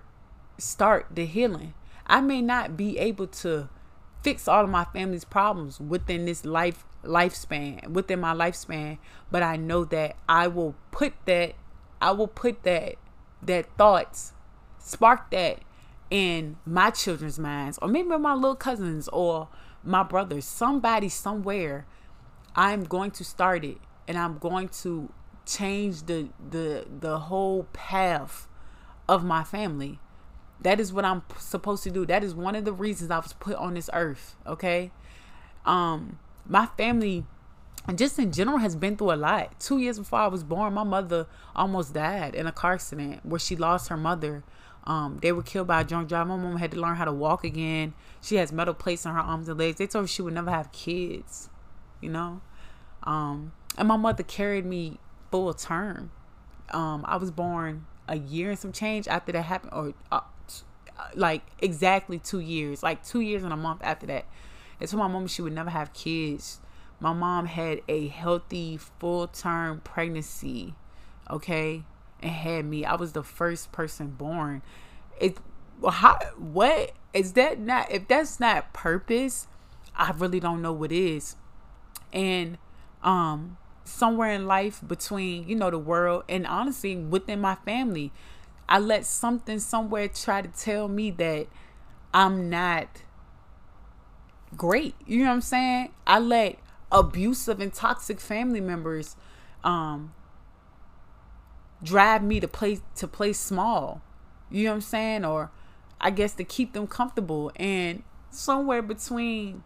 [0.57, 1.73] start the healing.
[2.07, 3.69] I may not be able to
[4.21, 8.97] fix all of my family's problems within this life lifespan, within my lifespan,
[9.31, 11.53] but I know that I will put that
[12.01, 12.95] I will put that
[13.41, 14.33] that thoughts
[14.79, 15.59] spark that
[16.09, 19.47] in my children's minds or maybe my little cousins or
[19.83, 21.85] my brothers, somebody somewhere
[22.55, 25.11] I'm going to start it and I'm going to
[25.45, 28.47] change the the the whole path
[29.07, 29.99] of my family.
[30.61, 32.05] That is what I'm supposed to do.
[32.05, 34.91] That is one of the reasons I was put on this earth, okay?
[35.65, 37.25] Um my family
[37.87, 39.59] and just in general has been through a lot.
[39.59, 43.39] 2 years before I was born, my mother almost died in a car accident where
[43.39, 44.43] she lost her mother.
[44.85, 46.29] Um, they were killed by a drunk driver.
[46.29, 47.93] My mom had to learn how to walk again.
[48.21, 49.77] She has metal plates on her arms and legs.
[49.77, 51.49] They told her she would never have kids,
[52.01, 52.41] you know.
[53.03, 54.99] Um, and my mother carried me
[55.31, 56.11] full term.
[56.71, 60.21] Um, I was born a year and some change after that happened, or uh,
[61.15, 64.25] like exactly two years, like two years and a month after that.
[64.79, 66.59] They told my mom she would never have kids.
[66.99, 70.75] My mom had a healthy full term pregnancy,
[71.29, 71.83] okay,
[72.21, 72.85] and had me.
[72.85, 74.61] I was the first person born.
[75.19, 75.37] It
[75.89, 79.47] how what is that not if that's not purpose,
[79.95, 81.35] I really don't know what is.
[82.13, 82.57] And
[83.03, 88.11] um somewhere in life between, you know, the world and honestly within my family,
[88.67, 91.47] I let something somewhere try to tell me that
[92.13, 92.87] I'm not
[94.55, 94.95] great.
[95.05, 95.89] You know what I'm saying?
[96.07, 96.57] I let
[96.91, 99.15] abusive and toxic family members
[99.63, 100.13] um
[101.83, 104.01] drive me to play to play small.
[104.49, 105.25] You know what I'm saying?
[105.25, 105.51] Or
[105.99, 107.51] I guess to keep them comfortable.
[107.55, 109.63] And somewhere between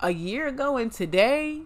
[0.00, 1.62] a year ago and today,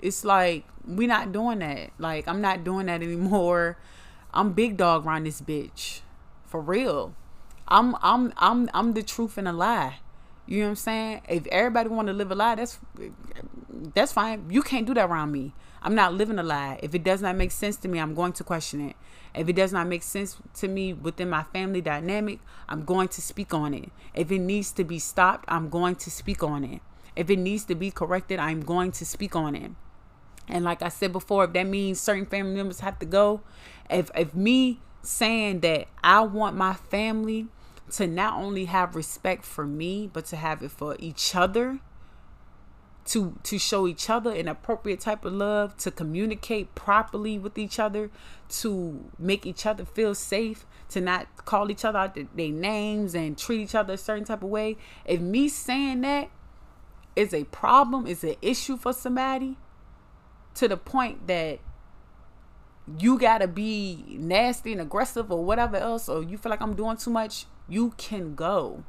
[0.00, 1.90] it's like we're not doing that.
[1.98, 3.78] Like I'm not doing that anymore.
[4.34, 6.00] I'm big dog around this bitch.
[6.46, 7.14] For real.
[7.68, 9.96] I'm I'm I'm I'm the truth and a lie.
[10.46, 11.22] You know what I'm saying?
[11.28, 12.78] If everybody want to live a lie, that's
[13.94, 14.50] that's fine.
[14.50, 15.54] You can't do that around me.
[15.82, 16.78] I'm not living a lie.
[16.82, 18.96] If it does not make sense to me, I'm going to question it.
[19.34, 23.22] If it does not make sense to me within my family dynamic, I'm going to
[23.22, 23.90] speak on it.
[24.14, 26.80] If it needs to be stopped, I'm going to speak on it.
[27.16, 29.72] If it needs to be corrected, I'm going to speak on it.
[30.48, 33.40] And like I said before, if that means certain family members have to go,
[33.92, 37.48] if if me saying that I want my family
[37.92, 41.80] to not only have respect for me, but to have it for each other,
[43.06, 47.78] to to show each other an appropriate type of love, to communicate properly with each
[47.78, 48.10] other,
[48.48, 53.36] to make each other feel safe, to not call each other out their names and
[53.36, 54.76] treat each other a certain type of way.
[55.04, 56.30] If me saying that
[57.14, 59.58] is a problem, is an issue for somebody,
[60.54, 61.58] to the point that
[62.98, 66.96] you gotta be nasty and aggressive or whatever else, or you feel like I'm doing
[66.96, 68.84] too much, you can go.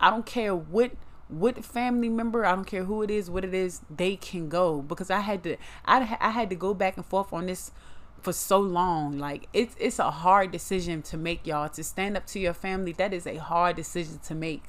[0.00, 0.92] I don't care what
[1.28, 4.80] what family member, I don't care who it is, what it is, they can go
[4.80, 7.72] because I had to I I had to go back and forth on this
[8.20, 9.18] for so long.
[9.18, 11.68] Like it's it's a hard decision to make, y'all.
[11.68, 14.64] To stand up to your family, that is a hard decision to make.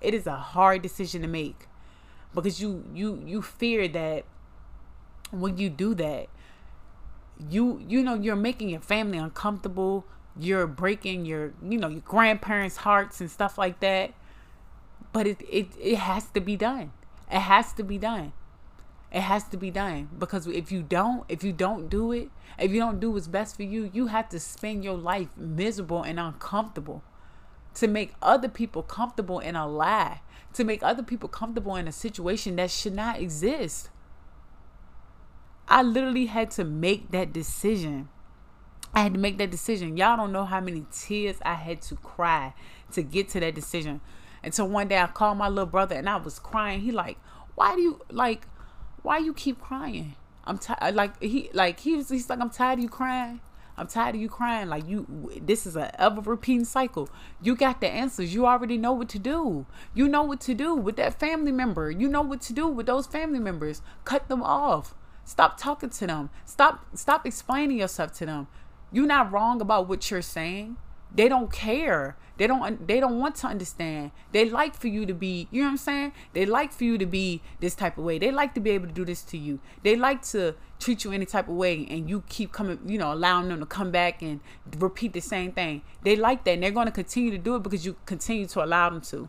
[0.00, 1.68] It is a hard decision to make
[2.34, 4.24] because you you you fear that
[5.30, 6.28] when you do that
[7.50, 10.04] you you know you're making your family uncomfortable.
[10.38, 14.12] You're breaking your you know your grandparents hearts and stuff like that.
[15.12, 16.92] But it it, it has to be done.
[17.30, 18.32] It has to be done.
[19.12, 20.08] It has to be done.
[20.18, 23.56] Because if you don't if you don't do it if you don't do what's best
[23.56, 27.02] for you you have to spend your life miserable and uncomfortable
[27.74, 30.22] to make other people comfortable in a lie
[30.54, 33.90] to make other people comfortable in a situation that should not exist
[35.68, 38.08] I literally had to make that decision.
[38.94, 39.96] I had to make that decision.
[39.96, 42.54] Y'all don't know how many tears I had to cry
[42.92, 44.00] to get to that decision.
[44.42, 46.80] Until one day I called my little brother and I was crying.
[46.80, 47.18] He like,
[47.56, 48.46] why do you like
[49.02, 50.14] why you keep crying?
[50.44, 53.40] I'm tired uh, like he like he was he's like, I'm tired of you crying.
[53.78, 54.68] I'm tired of you crying.
[54.68, 57.10] Like you, this is a ever repeating cycle.
[57.42, 58.32] You got the answers.
[58.32, 59.66] You already know what to do.
[59.94, 61.90] You know what to do with that family member.
[61.90, 63.82] You know what to do with those family members.
[64.04, 64.94] Cut them off.
[65.26, 66.30] Stop talking to them.
[66.44, 68.46] Stop stop explaining yourself to them.
[68.92, 70.76] You're not wrong about what you're saying.
[71.12, 72.16] They don't care.
[72.36, 74.12] They don't they don't want to understand.
[74.30, 76.12] They like for you to be, you know what I'm saying?
[76.32, 78.20] They like for you to be this type of way.
[78.20, 79.58] They like to be able to do this to you.
[79.82, 83.12] They like to treat you any type of way and you keep coming, you know,
[83.12, 84.38] allowing them to come back and
[84.78, 85.82] repeat the same thing.
[86.04, 88.64] They like that and they're going to continue to do it because you continue to
[88.64, 89.28] allow them to.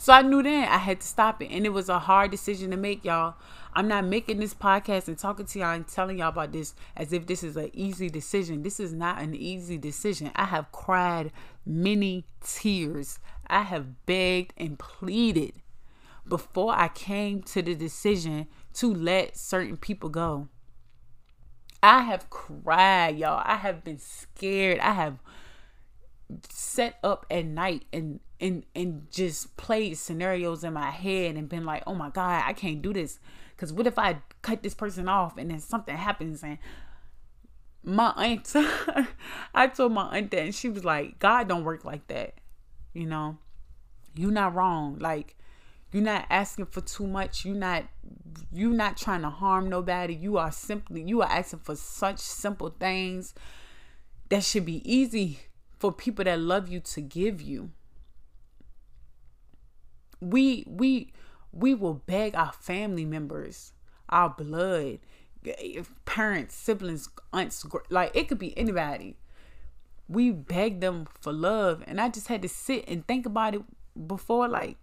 [0.00, 1.50] So I knew then I had to stop it.
[1.50, 3.34] And it was a hard decision to make, y'all.
[3.74, 7.12] I'm not making this podcast and talking to y'all and telling y'all about this as
[7.12, 8.62] if this is an easy decision.
[8.62, 10.30] This is not an easy decision.
[10.34, 11.32] I have cried
[11.66, 13.18] many tears.
[13.46, 15.52] I have begged and pleaded
[16.26, 20.48] before I came to the decision to let certain people go.
[21.82, 23.42] I have cried, y'all.
[23.44, 24.78] I have been scared.
[24.80, 25.18] I have
[26.48, 31.64] set up at night and and and just played scenarios in my head and been
[31.64, 33.18] like, "Oh my god, I can't do this."
[33.56, 36.58] Cuz what if I cut this person off and then something happens and
[37.82, 38.52] my aunt
[39.54, 42.34] I told my aunt that and she was like, "God don't work like that."
[42.92, 43.38] You know?
[44.14, 44.98] You're not wrong.
[44.98, 45.36] Like
[45.92, 47.44] you're not asking for too much.
[47.44, 47.84] You're not
[48.52, 50.14] you're not trying to harm nobody.
[50.14, 53.34] You are simply you are asking for such simple things
[54.28, 55.40] that should be easy
[55.78, 57.70] for people that love you to give you.
[60.20, 61.12] We we
[61.52, 63.72] we will beg our family members,
[64.08, 65.00] our blood,
[65.46, 69.16] eh, parents, siblings, aunts, like it could be anybody.
[70.08, 73.62] We beg them for love, and I just had to sit and think about it
[74.06, 74.76] before like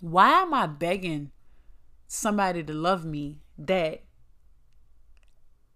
[0.00, 1.30] why am I begging
[2.08, 4.02] somebody to love me that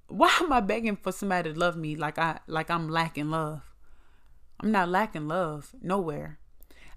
[0.09, 3.63] why am I begging for somebody to love me like I like I'm lacking love?
[4.61, 6.39] I'm not lacking love nowhere.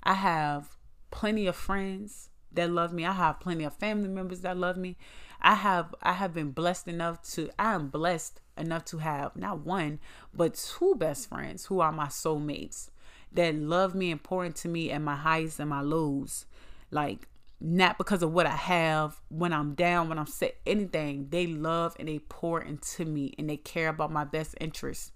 [0.01, 0.77] I have
[1.11, 3.05] plenty of friends that love me.
[3.05, 4.97] I have plenty of family members that love me.
[5.41, 9.59] I have I have been blessed enough to I am blessed enough to have not
[9.65, 9.99] one
[10.33, 12.89] but two best friends who are my soulmates
[13.31, 16.45] that love me and pour into me at my highs and my lows.
[16.91, 17.27] Like
[17.61, 21.27] not because of what I have when I'm down, when I'm sick, anything.
[21.29, 25.11] They love and they pour into me and they care about my best interests.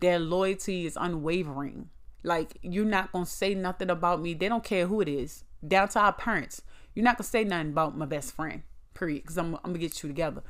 [0.00, 1.88] Their loyalty is unwavering.
[2.26, 4.34] Like you're not gonna say nothing about me.
[4.34, 5.44] They don't care who it is.
[5.66, 6.60] Down to our parents.
[6.94, 8.62] You're not gonna say nothing about my best friend.
[8.94, 9.22] Period.
[9.22, 10.42] Because I'm, I'm gonna get you together.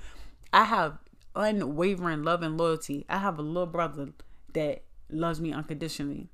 [0.54, 0.98] I have
[1.34, 3.04] unwavering love and loyalty.
[3.10, 4.08] I have a little brother
[4.54, 6.30] that loves me unconditionally.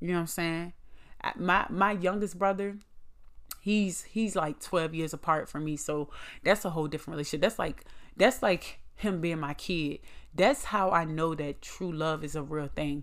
[0.00, 0.72] You know what I'm saying?
[1.36, 2.76] My my youngest brother,
[3.62, 6.10] he's he's like 12 years apart from me so
[6.42, 10.00] that's a whole different relationship that's like that's like him being my kid
[10.34, 13.02] that's how i know that true love is a real thing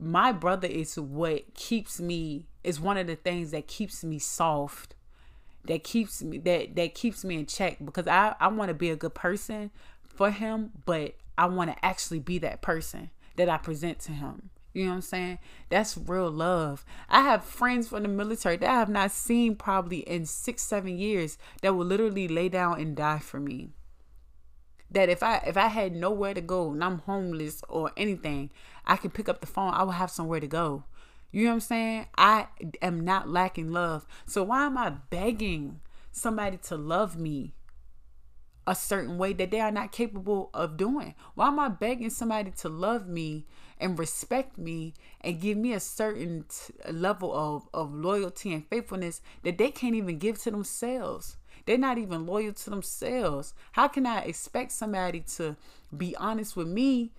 [0.00, 4.94] my brother is what keeps me is one of the things that keeps me soft
[5.64, 8.90] that keeps me that that keeps me in check because i i want to be
[8.90, 9.70] a good person
[10.06, 14.50] for him but i want to actually be that person that i present to him
[14.72, 15.38] you know what I'm saying?
[15.68, 16.84] That's real love.
[17.08, 20.96] I have friends from the military that I have not seen probably in six, seven
[20.96, 23.70] years that will literally lay down and die for me.
[24.90, 28.50] That if I if I had nowhere to go and I'm homeless or anything,
[28.84, 29.72] I could pick up the phone.
[29.72, 30.84] I would have somewhere to go.
[31.32, 32.06] You know what I'm saying?
[32.18, 32.48] I
[32.82, 34.06] am not lacking love.
[34.26, 37.54] So why am I begging somebody to love me
[38.66, 41.14] a certain way that they are not capable of doing?
[41.34, 43.46] Why am I begging somebody to love me
[43.78, 49.22] and respect me and give me a certain t- level of, of loyalty and faithfulness
[49.44, 51.36] that they can't even give to themselves?
[51.66, 53.54] They're not even loyal to themselves.
[53.72, 55.56] How can I expect somebody to
[55.96, 57.12] be honest with me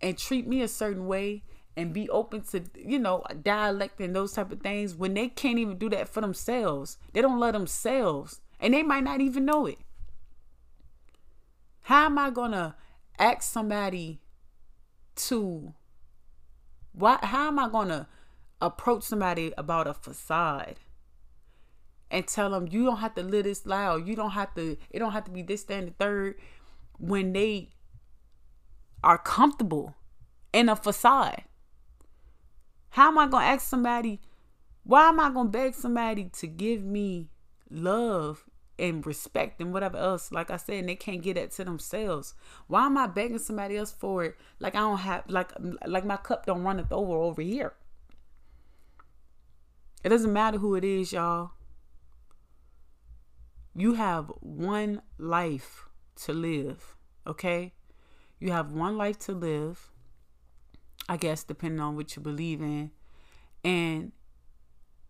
[0.00, 1.42] and treat me a certain way
[1.76, 5.58] and be open to you know dialect and those type of things when they can't
[5.58, 6.98] even do that for themselves?
[7.12, 9.78] They don't love themselves and they might not even know it.
[11.82, 12.76] How am I gonna
[13.18, 14.20] ask somebody
[15.16, 15.74] to
[16.92, 18.08] why how am I gonna
[18.60, 20.76] approach somebody about a facade
[22.10, 24.98] and tell them you don't have to live this loud, you don't have to it
[24.98, 26.36] don't have to be this, that, and the third
[26.98, 27.70] when they
[29.04, 29.94] are comfortable
[30.52, 31.44] in a facade.
[32.90, 34.20] How am I gonna ask somebody
[34.84, 37.28] why am I gonna beg somebody to give me
[37.70, 38.44] love
[38.78, 40.30] and respect and whatever else.
[40.30, 42.34] Like I said, and they can't get it to themselves.
[42.66, 44.36] Why am I begging somebody else for it?
[44.60, 45.52] Like I don't have like
[45.86, 47.74] like my cup don't run it over over here.
[50.04, 51.50] It doesn't matter who it is, y'all.
[53.74, 55.88] You have one life
[56.24, 57.72] to live, okay?
[58.40, 59.90] You have one life to live.
[61.08, 62.90] I guess depending on what you believe in.
[63.64, 64.12] And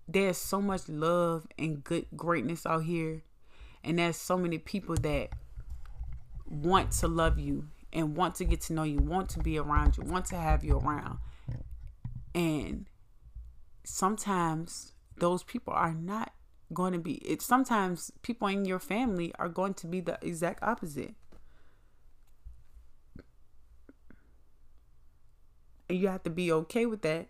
[0.07, 3.23] there's so much love and good greatness out here
[3.85, 5.31] and there's so many people that
[6.47, 9.97] want to love you and want to get to know you, want to be around
[9.97, 11.19] you, want to have you around.
[12.35, 12.87] And
[13.85, 16.33] sometimes those people are not
[16.73, 20.63] going to be it sometimes people in your family are going to be the exact
[20.63, 21.15] opposite.
[25.89, 27.29] And you have to be okay with that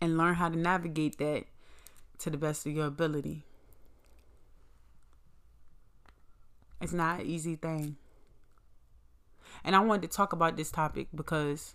[0.00, 1.44] and learn how to navigate that
[2.20, 3.44] to the best of your ability.
[6.80, 7.96] It's not an easy thing.
[9.64, 11.74] And I wanted to talk about this topic because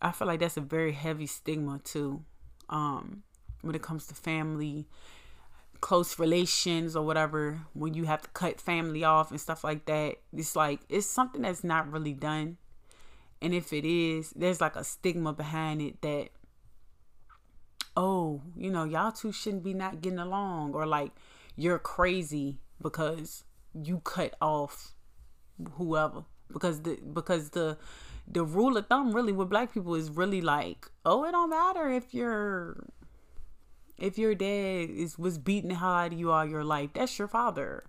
[0.00, 2.24] I feel like that's a very heavy stigma too.
[2.68, 3.24] Um,
[3.62, 4.86] when it comes to family,
[5.80, 10.16] close relations or whatever, when you have to cut family off and stuff like that.
[10.32, 12.58] It's like it's something that's not really done.
[13.40, 16.28] And if it is, there's like a stigma behind it that
[17.96, 21.12] oh, you know, y'all two shouldn't be not getting along or like
[21.56, 23.44] you're crazy because
[23.74, 24.94] you cut off
[25.74, 27.78] whoever because the because the
[28.26, 31.88] the rule of thumb really with black people is really like oh it don't matter
[31.88, 32.84] if your
[33.98, 37.18] if your dad is was beating the hell out of you all your life that's
[37.18, 37.84] your father.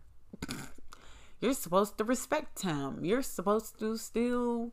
[1.41, 3.03] You're supposed to respect him.
[3.03, 4.71] You're supposed to still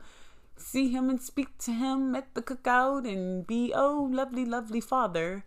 [0.56, 5.44] see him and speak to him at the cookout and be oh lovely lovely father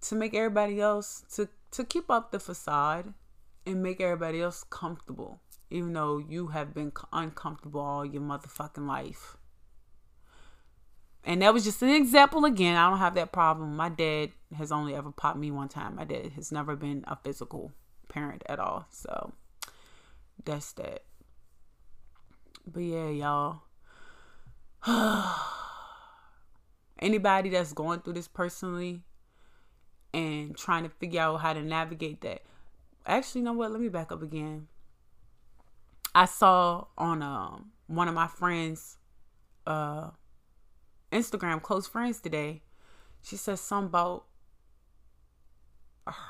[0.00, 3.12] to make everybody else to to keep up the facade
[3.66, 9.36] and make everybody else comfortable even though you have been uncomfortable all your motherfucking life
[11.24, 14.70] and that was just an example again i don't have that problem my dad has
[14.70, 17.72] only ever popped me one time my dad has never been a physical
[18.08, 19.32] parent at all so
[20.44, 21.02] that's that
[22.66, 23.62] but yeah y'all
[26.98, 29.02] anybody that's going through this personally
[30.14, 32.42] and trying to figure out how to navigate that.
[33.04, 33.72] Actually, you know what?
[33.72, 34.68] Let me back up again.
[36.14, 38.96] I saw on um, one of my friends'
[39.66, 40.10] uh,
[41.14, 42.62] Instagram close friends today.
[43.22, 44.24] She said something about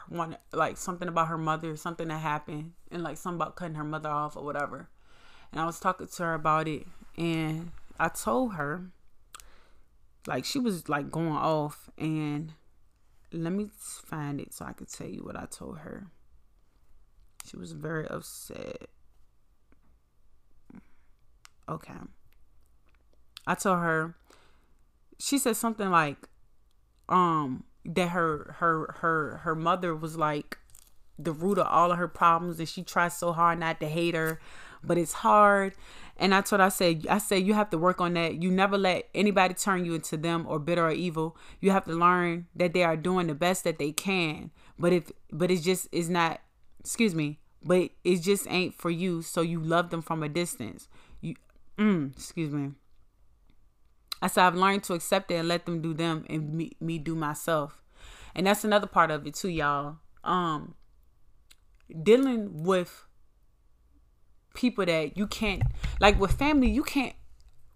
[0.09, 3.85] one like something about her mother, something that happened, and like something about cutting her
[3.85, 4.89] mother off or whatever.
[5.51, 8.91] And I was talking to her about it, and I told her,
[10.26, 12.53] like, she was like going off, and
[13.32, 16.09] let me find it so I could tell you what I told her.
[17.47, 18.89] She was very upset.
[21.68, 21.95] Okay.
[23.47, 24.14] I told her
[25.19, 26.29] she said something like
[27.09, 30.59] um that her her her her mother was like
[31.19, 34.15] the root of all of her problems and she tries so hard not to hate
[34.15, 34.41] her
[34.83, 35.75] but it's hard
[36.17, 38.41] and I told her, I said, I said you have to work on that.
[38.41, 41.37] You never let anybody turn you into them or bitter or evil.
[41.61, 44.51] You have to learn that they are doing the best that they can.
[44.79, 46.41] But if but it's just it's not
[46.79, 49.23] excuse me, but it just ain't for you.
[49.23, 50.89] So you love them from a distance.
[51.21, 51.35] You
[51.79, 52.73] mm, excuse me.
[54.23, 56.99] I said I've learned to accept it and let them do them and me, me
[56.99, 57.83] do myself.
[58.35, 59.97] And that's another part of it too, y'all.
[60.23, 60.75] Um
[62.03, 63.07] dealing with
[64.55, 65.62] people that you can't
[66.01, 67.15] like with family you can't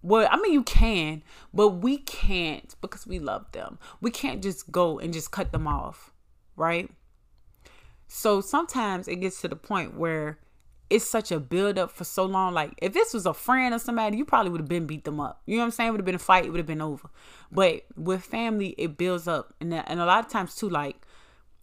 [0.03, 1.23] well, I mean, you can,
[1.53, 3.79] but we can't because we love them.
[4.01, 6.13] We can't just go and just cut them off,
[6.57, 6.91] right?
[8.07, 10.39] So sometimes it gets to the point where
[10.91, 12.55] it's such a build up for so long.
[12.55, 15.21] Like if this was a friend or somebody, you probably would have been beat them
[15.21, 15.43] up.
[15.47, 15.91] You know what I'm saying?
[15.91, 16.47] Would have been a fight.
[16.47, 17.11] It would have been over.
[17.53, 20.97] But with family, it builds up, and that, and a lot of times too, like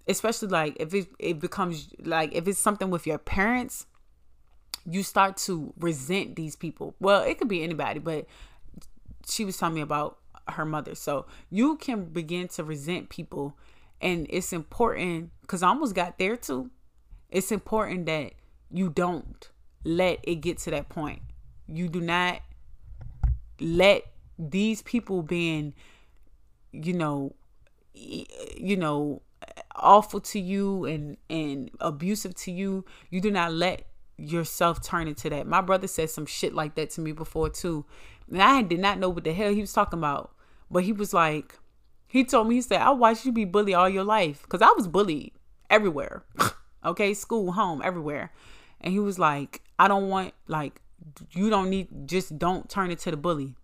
[0.07, 3.87] especially like if it it becomes like if it's something with your parents
[4.87, 6.95] you start to resent these people.
[6.99, 8.27] Well, it could be anybody, but
[9.27, 10.95] she was telling me about her mother.
[10.95, 13.57] So you can begin to resent people.
[14.01, 16.69] And it's important because I almost got there too.
[17.29, 18.33] It's important that
[18.75, 19.49] you don't
[19.83, 21.21] let it get to that point.
[21.67, 22.41] You do not
[23.59, 24.03] let
[24.37, 25.73] these people being,
[26.71, 27.35] you know,
[27.93, 29.21] you know,
[29.75, 32.85] awful to you and and abusive to you.
[33.09, 35.47] You do not let yourself turn into that.
[35.47, 37.85] My brother said some shit like that to me before too.
[38.29, 40.33] And I did not know what the hell he was talking about.
[40.69, 41.57] But he was like,
[42.07, 44.41] he told me, he said, I watched you be bullied all your life.
[44.43, 45.33] Because I was bullied
[45.69, 46.23] everywhere.
[46.85, 48.31] okay, school, home, everywhere.
[48.81, 50.81] And he was like, I don't want, like,
[51.31, 53.55] you don't need, just don't turn it to the bully.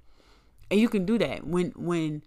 [0.69, 2.23] And you can do that when, when,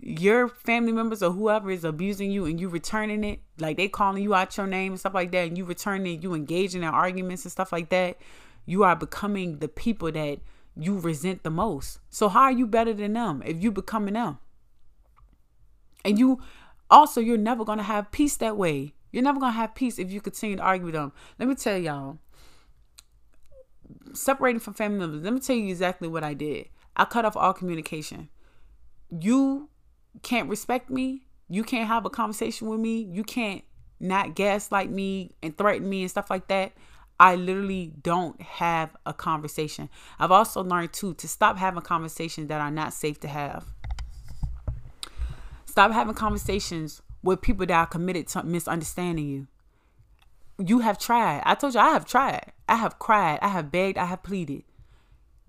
[0.00, 4.22] your family members or whoever is abusing you and you returning it, like they calling
[4.22, 6.88] you out your name and stuff like that, and you returning it, you engaging in
[6.88, 8.18] arguments and stuff like that,
[8.66, 10.38] you are becoming the people that
[10.76, 11.98] you resent the most.
[12.10, 14.38] So how are you better than them if you becoming them?
[16.04, 16.40] And you
[16.90, 18.94] also you're never gonna have peace that way.
[19.12, 21.12] You're never gonna have peace if you continue to argue with them.
[21.38, 22.18] Let me tell y'all.
[24.12, 26.68] Separating from family members, let me tell you exactly what I did.
[26.96, 28.28] I cut off all communication
[29.10, 29.68] you
[30.22, 31.26] can't respect me.
[31.48, 33.02] You can't have a conversation with me.
[33.02, 33.64] You can't
[34.00, 36.72] not gaslight me and threaten me and stuff like that.
[37.18, 39.88] I literally don't have a conversation.
[40.18, 43.64] I've also learned too to stop having conversations that are not safe to have.
[45.64, 49.46] Stop having conversations with people that are committed to misunderstanding you.
[50.64, 51.42] You have tried.
[51.44, 52.52] I told you I have tried.
[52.68, 53.38] I have cried.
[53.42, 53.98] I have begged.
[53.98, 54.64] I have pleaded.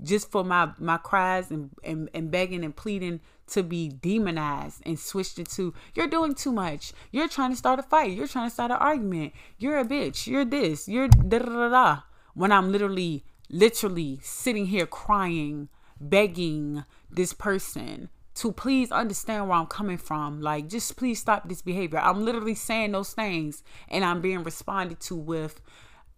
[0.01, 4.97] Just for my my cries and, and, and begging and pleading to be demonized and
[4.99, 6.93] switched into you're doing too much.
[7.11, 8.11] You're trying to start a fight.
[8.11, 9.33] You're trying to start an argument.
[9.57, 10.27] You're a bitch.
[10.27, 10.87] You're this.
[10.87, 12.01] You're da da da da.
[12.33, 18.09] When I'm literally, literally sitting here crying, begging this person
[18.39, 20.39] to please understand where I'm coming from.
[20.39, 21.99] Like, just please stop this behavior.
[21.99, 25.59] I'm literally saying those things and I'm being responded to with,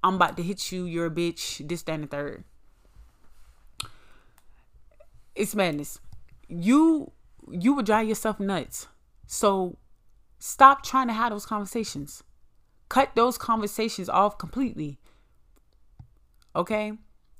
[0.04, 2.44] I'm about to hit you, you're a bitch, this, that, and the third.
[5.34, 6.00] It's madness.
[6.48, 7.12] You
[7.50, 8.88] you would drive yourself nuts.
[9.26, 9.78] So
[10.38, 12.24] stop trying to have those conversations.
[12.88, 15.00] Cut those conversations off completely.
[16.56, 16.94] Okay?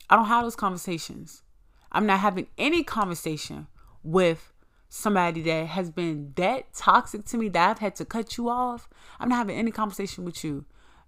[0.10, 1.44] I don't have those conversations.
[1.92, 3.68] I'm not having any conversation
[4.02, 4.52] with
[4.94, 8.90] somebody that has been that toxic to me that I've had to cut you off.
[9.22, 10.66] I'm not having any conversation with you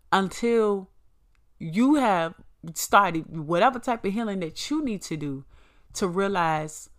[0.09, 0.89] until
[1.59, 2.33] you have
[2.75, 5.43] started whatever type of healing that you need to do
[5.95, 6.89] to realize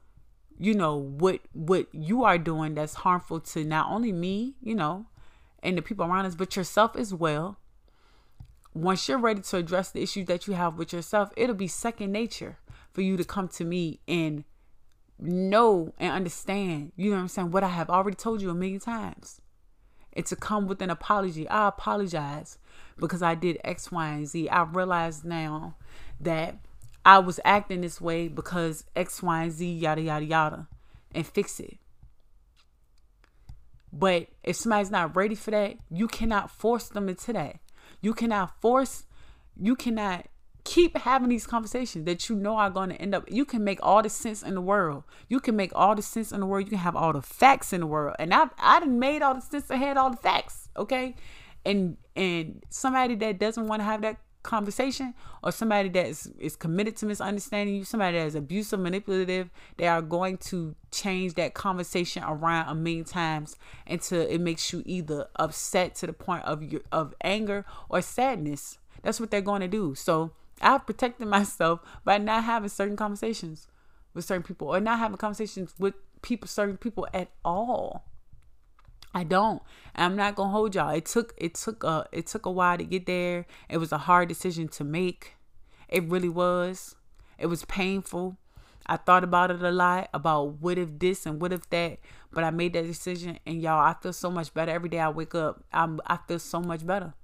[0.59, 5.07] you know what what you are doing that's harmful to not only me you know
[5.62, 7.59] and the people around us but yourself as well
[8.74, 12.12] once you're ready to address the issues that you have with yourself it'll be second
[12.12, 12.59] nature
[12.93, 14.45] for you to come to me and
[15.18, 18.54] know and understand you know what i'm saying what i have already told you a
[18.54, 19.40] million times
[20.12, 22.58] and to come with an apology i apologize
[22.98, 25.76] because i did x y and z i realize now
[26.20, 26.58] that
[27.04, 30.68] I was acting this way because X, Y, and Z, yada, yada, yada,
[31.14, 31.76] and fix it.
[33.92, 37.56] But if somebody's not ready for that, you cannot force them into that.
[38.00, 39.04] You cannot force,
[39.56, 40.26] you cannot
[40.64, 43.30] keep having these conversations that you know are going to end up.
[43.30, 45.04] You can make all the sense in the world.
[45.28, 46.64] You can make all the sense in the world.
[46.64, 48.16] You can have all the facts in the world.
[48.18, 49.70] And I've I done made all the sense.
[49.70, 50.68] I had all the facts.
[50.76, 51.14] Okay.
[51.64, 56.54] And and somebody that doesn't want to have that conversation or somebody that is, is
[56.54, 61.54] committed to misunderstanding you, somebody that is abusive, manipulative, they are going to change that
[61.54, 63.56] conversation around a million times
[63.86, 68.78] until it makes you either upset to the point of your of anger or sadness.
[69.02, 69.94] That's what they're going to do.
[69.94, 70.32] So
[70.64, 73.68] I've protected myself by not having certain conversations
[74.14, 78.04] with certain people or not having conversations with people certain people at all
[79.14, 79.62] I don't.
[79.94, 80.90] I'm not gonna hold y'all.
[80.90, 83.46] It took it took a it took a while to get there.
[83.68, 85.34] It was a hard decision to make.
[85.88, 86.96] It really was.
[87.38, 88.36] It was painful.
[88.86, 92.00] I thought about it a lot about what if this and what if that,
[92.32, 95.08] but I made that decision and y'all, I feel so much better every day I
[95.08, 95.64] wake up.
[95.72, 97.14] I'm I feel so much better.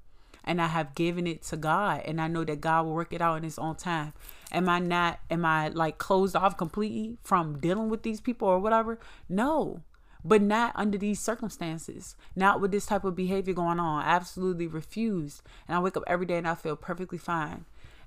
[0.44, 3.20] And I have given it to God and I know that God will work it
[3.20, 4.12] out in his own time.
[4.52, 8.58] Am I not am I like closed off completely from dealing with these people or
[8.58, 8.98] whatever?
[9.28, 9.82] No
[10.24, 14.02] but not under these circumstances, not with this type of behavior going on.
[14.02, 15.42] I absolutely refuse.
[15.66, 17.64] And I wake up every day and I feel perfectly fine.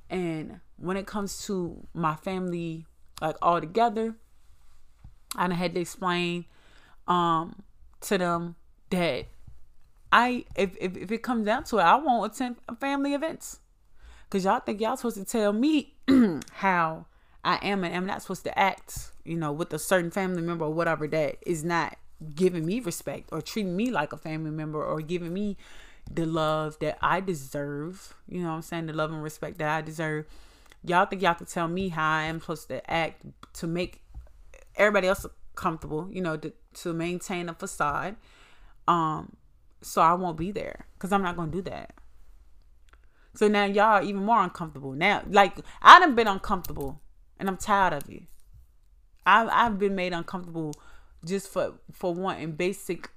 [0.09, 2.85] And when it comes to my family,
[3.21, 4.15] like all together,
[5.35, 6.45] I had to explain
[7.07, 7.63] um
[8.01, 8.55] to them
[8.91, 9.25] that
[10.13, 13.59] I if, if if it comes down to it, I won't attend family events.
[14.29, 15.95] Cause y'all think y'all supposed to tell me
[16.53, 17.07] how
[17.43, 20.65] I am and am not supposed to act, you know, with a certain family member
[20.65, 21.97] or whatever that is not
[22.35, 25.57] giving me respect or treating me like a family member or giving me
[26.11, 28.15] the love that I deserve.
[28.27, 28.85] You know what I'm saying?
[28.85, 30.25] The love and respect that I deserve.
[30.83, 34.01] Y'all think y'all can tell me how I am supposed to act to make
[34.75, 38.15] everybody else comfortable, you know, to, to maintain a facade.
[38.87, 39.37] Um,
[39.83, 41.93] so I won't be there because I'm not gonna do that.
[43.35, 44.93] So now y'all are even more uncomfortable.
[44.93, 47.01] Now, like I done been uncomfortable
[47.39, 48.23] and I'm tired of you.
[49.25, 50.73] I've I've been made uncomfortable
[51.25, 53.09] just for for wanting basic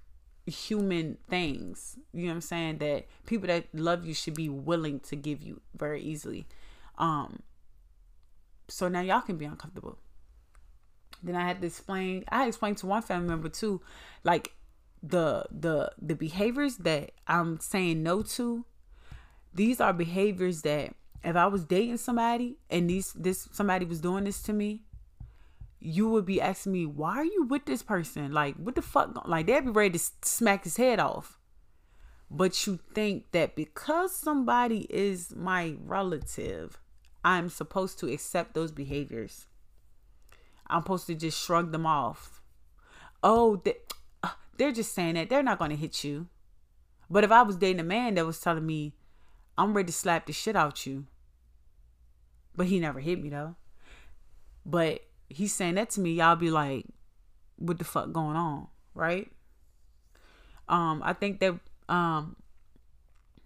[0.47, 1.99] human things.
[2.13, 2.79] You know what I'm saying?
[2.79, 6.47] That people that love you should be willing to give you very easily.
[6.99, 7.43] Um
[8.69, 9.99] so now y'all can be uncomfortable.
[11.23, 13.81] Then I had to explain I explained to one family member too,
[14.25, 14.53] like
[15.09, 18.65] the the the behaviors that I'm saying no to,
[19.55, 24.25] these are behaviors that if I was dating somebody and these this somebody was doing
[24.25, 24.83] this to me,
[25.81, 28.33] you would be asking me, why are you with this person?
[28.33, 29.27] Like, what the fuck?
[29.27, 31.39] Like, they'd be ready to smack his head off.
[32.31, 36.81] But you think that because somebody is my relative,
[37.25, 39.47] I'm supposed to accept those behaviors.
[40.69, 42.43] I'm supposed to just shrug them off.
[43.23, 43.71] Oh, uh,
[44.57, 45.29] they're just saying that.
[45.29, 46.29] They're not going to hit you.
[47.09, 48.95] But if I was dating a man that was telling me,
[49.57, 51.07] I'm ready to slap the shit out you.
[52.55, 53.57] But he never hit me though.
[54.65, 56.87] But he's saying that to me, y'all be like,
[57.57, 59.31] what the fuck going on, right?
[60.69, 61.59] Um, I think that
[61.89, 62.37] um,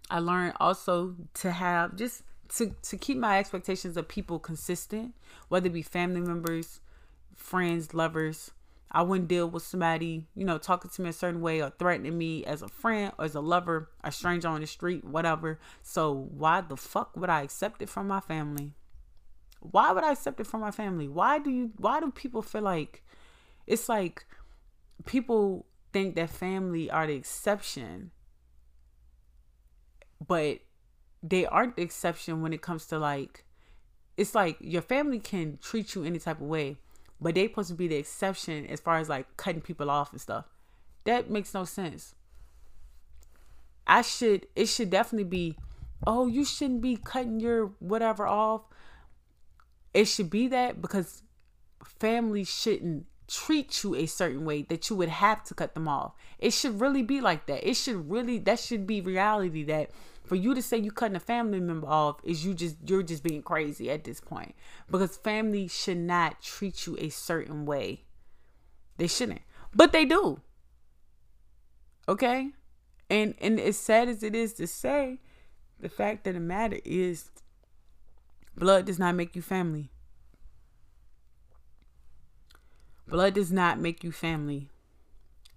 [0.09, 2.23] I learned also to have just
[2.57, 5.13] to to keep my expectations of people consistent,
[5.47, 6.79] whether it be family members,
[7.35, 8.51] friends, lovers.
[8.91, 12.17] I wouldn't deal with somebody, you know, talking to me a certain way or threatening
[12.17, 15.59] me as a friend or as a lover, a stranger on the street, whatever.
[15.81, 18.73] So why the fuck would I accept it from my family?
[19.61, 21.07] Why would I accept it from my family?
[21.07, 23.03] Why do you why do people feel like
[23.65, 24.25] it's like
[25.05, 28.11] people think that family are the exception
[30.25, 30.59] but
[31.23, 33.45] they aren't the exception when it comes to like
[34.17, 36.77] it's like your family can treat you any type of way
[37.21, 40.19] but they supposed to be the exception as far as like cutting people off and
[40.19, 40.45] stuff.
[41.03, 42.15] That makes no sense.
[43.85, 45.57] I should it should definitely be
[46.07, 48.61] oh you shouldn't be cutting your whatever off.
[49.93, 51.23] It should be that because
[51.83, 56.13] family shouldn't treat you a certain way that you would have to cut them off.
[56.37, 57.67] It should really be like that.
[57.67, 59.91] It should really that should be reality that
[60.25, 63.23] for you to say you cutting a family member off is you just you're just
[63.23, 64.53] being crazy at this point.
[64.89, 68.03] Because family should not treat you a certain way.
[68.97, 69.41] They shouldn't.
[69.73, 70.41] But they do.
[72.09, 72.49] Okay?
[73.09, 75.19] And and as sad as it is to say
[75.79, 77.31] the fact of the matter is
[78.57, 79.89] blood does not make you family
[83.11, 84.69] blood does not make you family.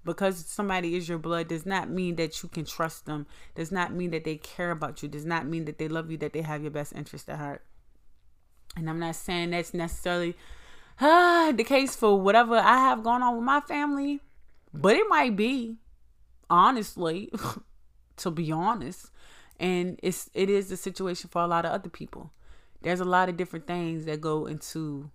[0.04, 3.94] Because somebody is your blood does not mean that you can trust them does not
[3.94, 6.42] mean that they care about you does not mean that they love you that they
[6.42, 7.64] have your best interest at heart.
[8.76, 10.36] And i'm not saying that's necessarily
[11.00, 14.20] uh, the case for whatever i have going on with my family
[14.74, 15.78] but it might be
[16.50, 17.30] honestly
[18.16, 19.10] to be honest.
[19.58, 22.32] And it's it is the situation for a lot of other people.
[22.82, 25.10] There's a lot of different things that go into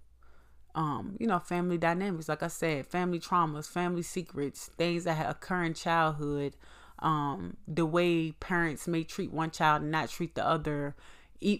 [0.79, 5.63] um, you know, family dynamics, like I said, family traumas, family secrets, things that occur
[5.65, 6.55] in childhood,
[6.99, 10.95] um, the way parents may treat one child and not treat the other,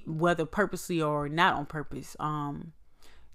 [0.06, 2.16] whether purposely or not on purpose.
[2.18, 2.72] Um,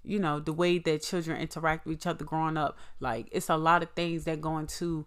[0.03, 3.55] you know, the way that children interact with each other growing up, like it's a
[3.55, 5.05] lot of things that go into,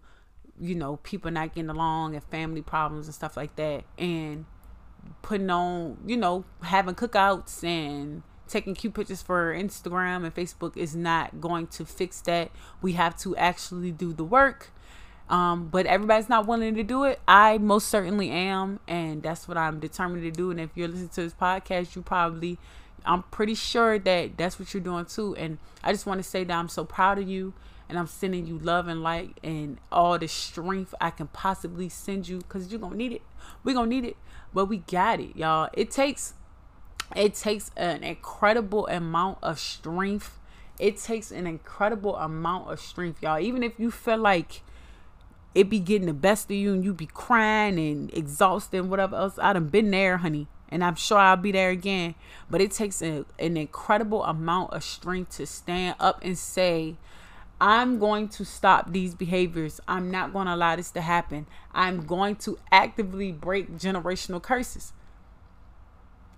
[0.61, 4.45] you know, people not getting along and family problems and stuff like that, and
[5.23, 10.95] putting on, you know, having cookouts and taking cute pictures for Instagram and Facebook is
[10.95, 12.51] not going to fix that.
[12.81, 14.71] We have to actually do the work.
[15.29, 17.19] Um, but everybody's not willing to do it.
[17.27, 20.49] I most certainly am, and that's what I'm determined to do.
[20.49, 22.57] And if you're listening to this podcast, you probably,
[23.05, 25.35] I'm pretty sure that that's what you're doing too.
[25.35, 27.53] And I just want to say that I'm so proud of you,
[27.87, 32.27] and I'm sending you love and light and all the strength I can possibly send
[32.27, 33.21] you because you're gonna need it.
[33.63, 34.15] We're gonna need it,
[34.53, 35.69] but we got it, y'all.
[35.73, 36.33] It takes
[37.15, 40.39] it takes an incredible amount of strength.
[40.77, 43.39] It takes an incredible amount of strength, y'all.
[43.39, 44.61] Even if you feel like
[45.55, 49.15] it be getting the best of you and you be crying and exhausted and whatever
[49.15, 49.39] else.
[49.39, 50.47] I done been there, honey.
[50.69, 52.13] And I'm sure I'll be there again.
[52.49, 56.95] But it takes a, an incredible amount of strength to stand up and say,
[57.59, 59.81] I'm going to stop these behaviors.
[59.87, 61.47] I'm not going to allow this to happen.
[61.73, 64.93] I'm going to actively break generational curses.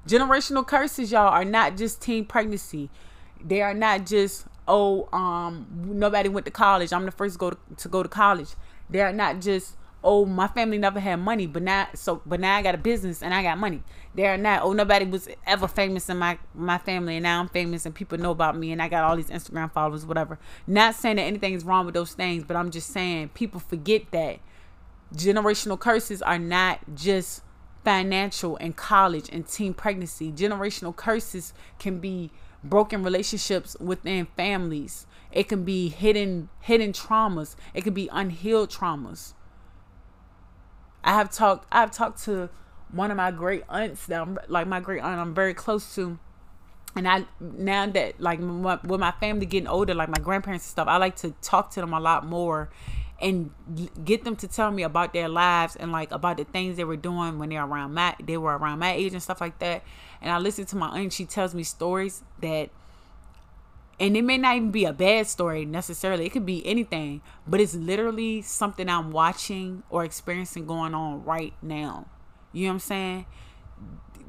[0.08, 2.90] Generational curses, y'all, are not just teen pregnancy.
[3.44, 6.94] They are not just oh um nobody went to college.
[6.94, 8.50] I'm the first to go to, to go to college.
[8.90, 12.56] They are not just oh my family never had money, but now so but now
[12.56, 13.84] I got a business and I got money.
[14.16, 17.50] They are not oh nobody was ever famous in my my family and now I'm
[17.50, 20.40] famous and people know about me and I got all these Instagram followers, whatever.
[20.66, 24.10] Not saying that anything is wrong with those things, but I'm just saying people forget
[24.12, 24.40] that
[25.16, 27.44] generational curses are not just
[27.84, 30.32] financial and college and teen pregnancy.
[30.32, 32.32] Generational curses can be
[32.64, 35.08] broken relationships within families.
[35.32, 37.56] It can be hidden hidden traumas.
[37.74, 39.34] It can be unhealed traumas.
[41.04, 42.50] I have talked I've talked to
[42.92, 46.20] one of my great aunts that I'm like my great aunt I'm very close to.
[46.96, 50.88] And I now that like with my family getting older, like my grandparents and stuff,
[50.88, 52.70] I like to talk to them a lot more
[53.22, 53.52] and
[54.04, 56.96] get them to tell me about their lives and like about the things they were
[56.98, 59.84] doing when they were around my they were around my age and stuff like that.
[60.22, 62.70] And I listen to my aunt, she tells me stories that
[64.00, 66.26] and it may not even be a bad story necessarily.
[66.26, 71.54] It could be anything, but it's literally something I'm watching or experiencing going on right
[71.62, 72.08] now.
[72.52, 73.26] You know what I'm saying?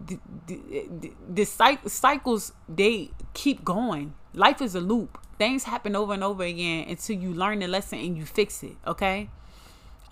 [0.06, 1.44] The, the, the, the
[1.88, 4.12] cycles they keep going.
[4.34, 7.98] Life is a loop things happen over and over again until you learn the lesson
[7.98, 9.28] and you fix it okay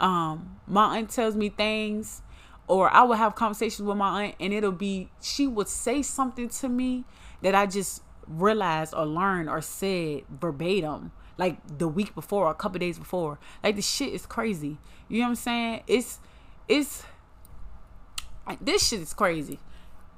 [0.01, 2.23] um my aunt tells me things
[2.67, 6.49] or i will have conversations with my aunt and it'll be she would say something
[6.49, 7.05] to me
[7.43, 12.55] that i just realized or learned or said verbatim like the week before or a
[12.55, 13.39] couple days before.
[13.65, 14.77] Like the shit is crazy.
[15.09, 15.83] You know what I'm saying?
[15.87, 16.19] It's
[16.69, 17.03] it's
[18.61, 19.59] this shit is crazy.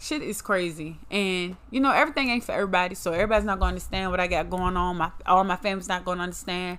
[0.03, 0.99] Shit is crazy.
[1.13, 2.97] And you know, everything ain't for everybody.
[2.97, 4.97] So everybody's not gonna understand what I got going on.
[4.97, 6.79] My all my family's not gonna understand.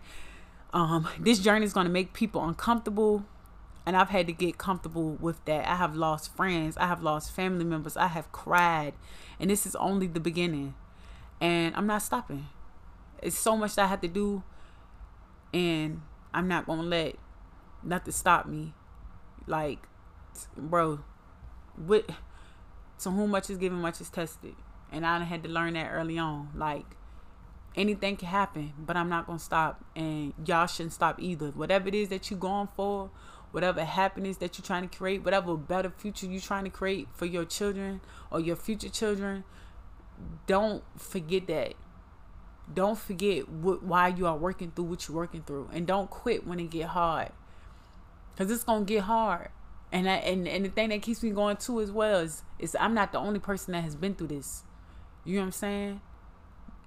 [0.73, 3.23] Um, this journey is gonna make people uncomfortable.
[3.85, 5.65] And I've had to get comfortable with that.
[5.65, 6.75] I have lost friends.
[6.75, 7.95] I have lost family members.
[7.95, 8.93] I have cried.
[9.39, 10.73] And this is only the beginning.
[11.39, 12.47] And I'm not stopping.
[13.21, 14.43] It's so much that I have to do.
[15.53, 16.01] And
[16.33, 17.15] I'm not to let
[17.83, 18.73] nothing stop me.
[19.47, 19.79] Like,
[20.57, 20.99] bro,
[21.75, 22.09] what,
[23.03, 24.55] to whom much is given, much is tested.
[24.91, 26.49] And I had to learn that early on.
[26.55, 26.85] Like,
[27.75, 29.83] anything can happen, but I'm not going to stop.
[29.95, 31.47] And y'all shouldn't stop either.
[31.47, 33.09] Whatever it is that you're going for,
[33.51, 37.25] whatever happiness that you're trying to create, whatever better future you're trying to create for
[37.25, 38.01] your children
[38.31, 39.43] or your future children,
[40.47, 41.73] don't forget that.
[42.73, 46.47] Don't forget what, why you are working through what you're working through, and don't quit
[46.47, 47.29] when it get hard,
[48.37, 49.49] cause it's gonna get hard.
[49.93, 52.75] And I, and and the thing that keeps me going too as well is is
[52.79, 54.63] I'm not the only person that has been through this.
[55.23, 56.01] You know what I'm saying?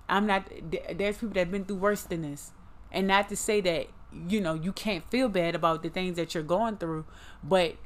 [0.09, 0.51] I'm not.
[0.93, 2.51] There's people that've been through worse than this,
[2.91, 3.87] and not to say that
[4.29, 7.05] you know you can't feel bad about the things that you're going through
[7.43, 7.77] but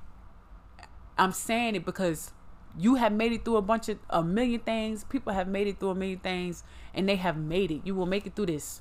[1.18, 2.32] i'm saying it because
[2.78, 5.80] you have made it through a bunch of a million things people have made it
[5.80, 6.62] through a million things
[6.94, 8.80] and they have made it you will make it through this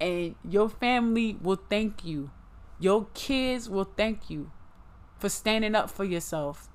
[0.00, 2.30] and your family will thank you
[2.78, 4.50] your kids will thank you
[5.18, 6.68] for standing up for yourself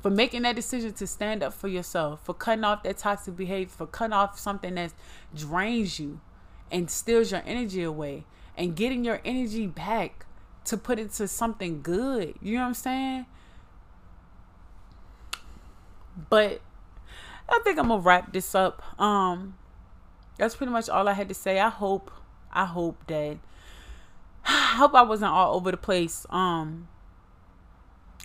[0.00, 3.68] for making that decision to stand up for yourself for cutting off that toxic behavior
[3.68, 4.92] for cutting off something that
[5.34, 6.20] drains you
[6.70, 8.24] and steals your energy away
[8.56, 10.26] and getting your energy back
[10.64, 12.34] to put into something good.
[12.42, 13.26] You know what I'm saying?
[16.28, 16.60] But
[17.48, 18.82] I think I'm gonna wrap this up.
[19.00, 19.56] Um
[20.38, 21.60] that's pretty much all I had to say.
[21.60, 22.10] I hope
[22.52, 23.38] I hope that
[24.48, 26.26] I hope I wasn't all over the place.
[26.30, 26.88] Um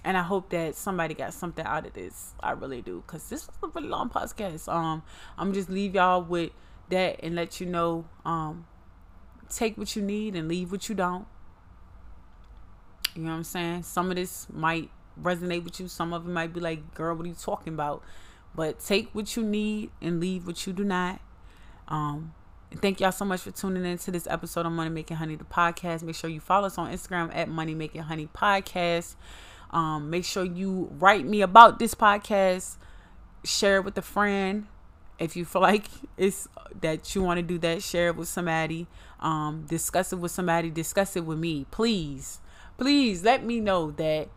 [0.04, 2.34] and I hope that somebody got something out of this.
[2.40, 3.04] I really do.
[3.08, 4.72] Cause this was a really long podcast.
[4.72, 5.04] Um
[5.38, 6.52] I'm just leave y'all with
[6.90, 8.66] that and let you know um
[9.50, 11.26] take what you need and leave what you don't.
[13.16, 13.84] You know what I'm saying?
[13.84, 14.90] Some of this might
[15.22, 15.88] resonate with you.
[15.88, 18.04] Some of it might be like, girl, what are you talking about?
[18.56, 21.20] But take what you need and leave what you do not.
[21.88, 22.34] Um,
[22.78, 25.44] thank y'all so much for tuning in to this episode of Money Making Honey, the
[25.44, 26.04] podcast.
[26.04, 29.16] Make sure you follow us on Instagram at Money Making Honey Podcast.
[29.72, 32.78] Um, make sure you write me about this podcast,
[33.44, 34.68] share it with a friend,
[35.20, 35.86] if you feel like
[36.18, 36.48] it's
[36.82, 38.88] that you want to do that share it with somebody.
[39.20, 40.70] Um discuss it with somebody.
[40.70, 42.40] Discuss it with me please.
[42.78, 44.30] Please let me know that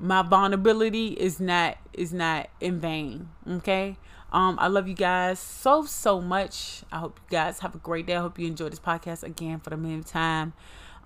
[0.00, 3.96] my vulnerability is not is not in vain okay
[4.32, 6.82] um i love you guys so so much.
[6.92, 8.16] I hope you guys have a great day.
[8.16, 10.52] I hope you enjoy this podcast again for the millionth time.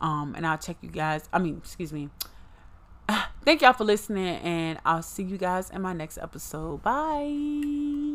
[0.00, 2.08] Um and i'll check you guys i mean excuse me.
[3.44, 6.82] Thank y'all for listening and i'll see you guys in my next episode.
[6.82, 8.11] Bye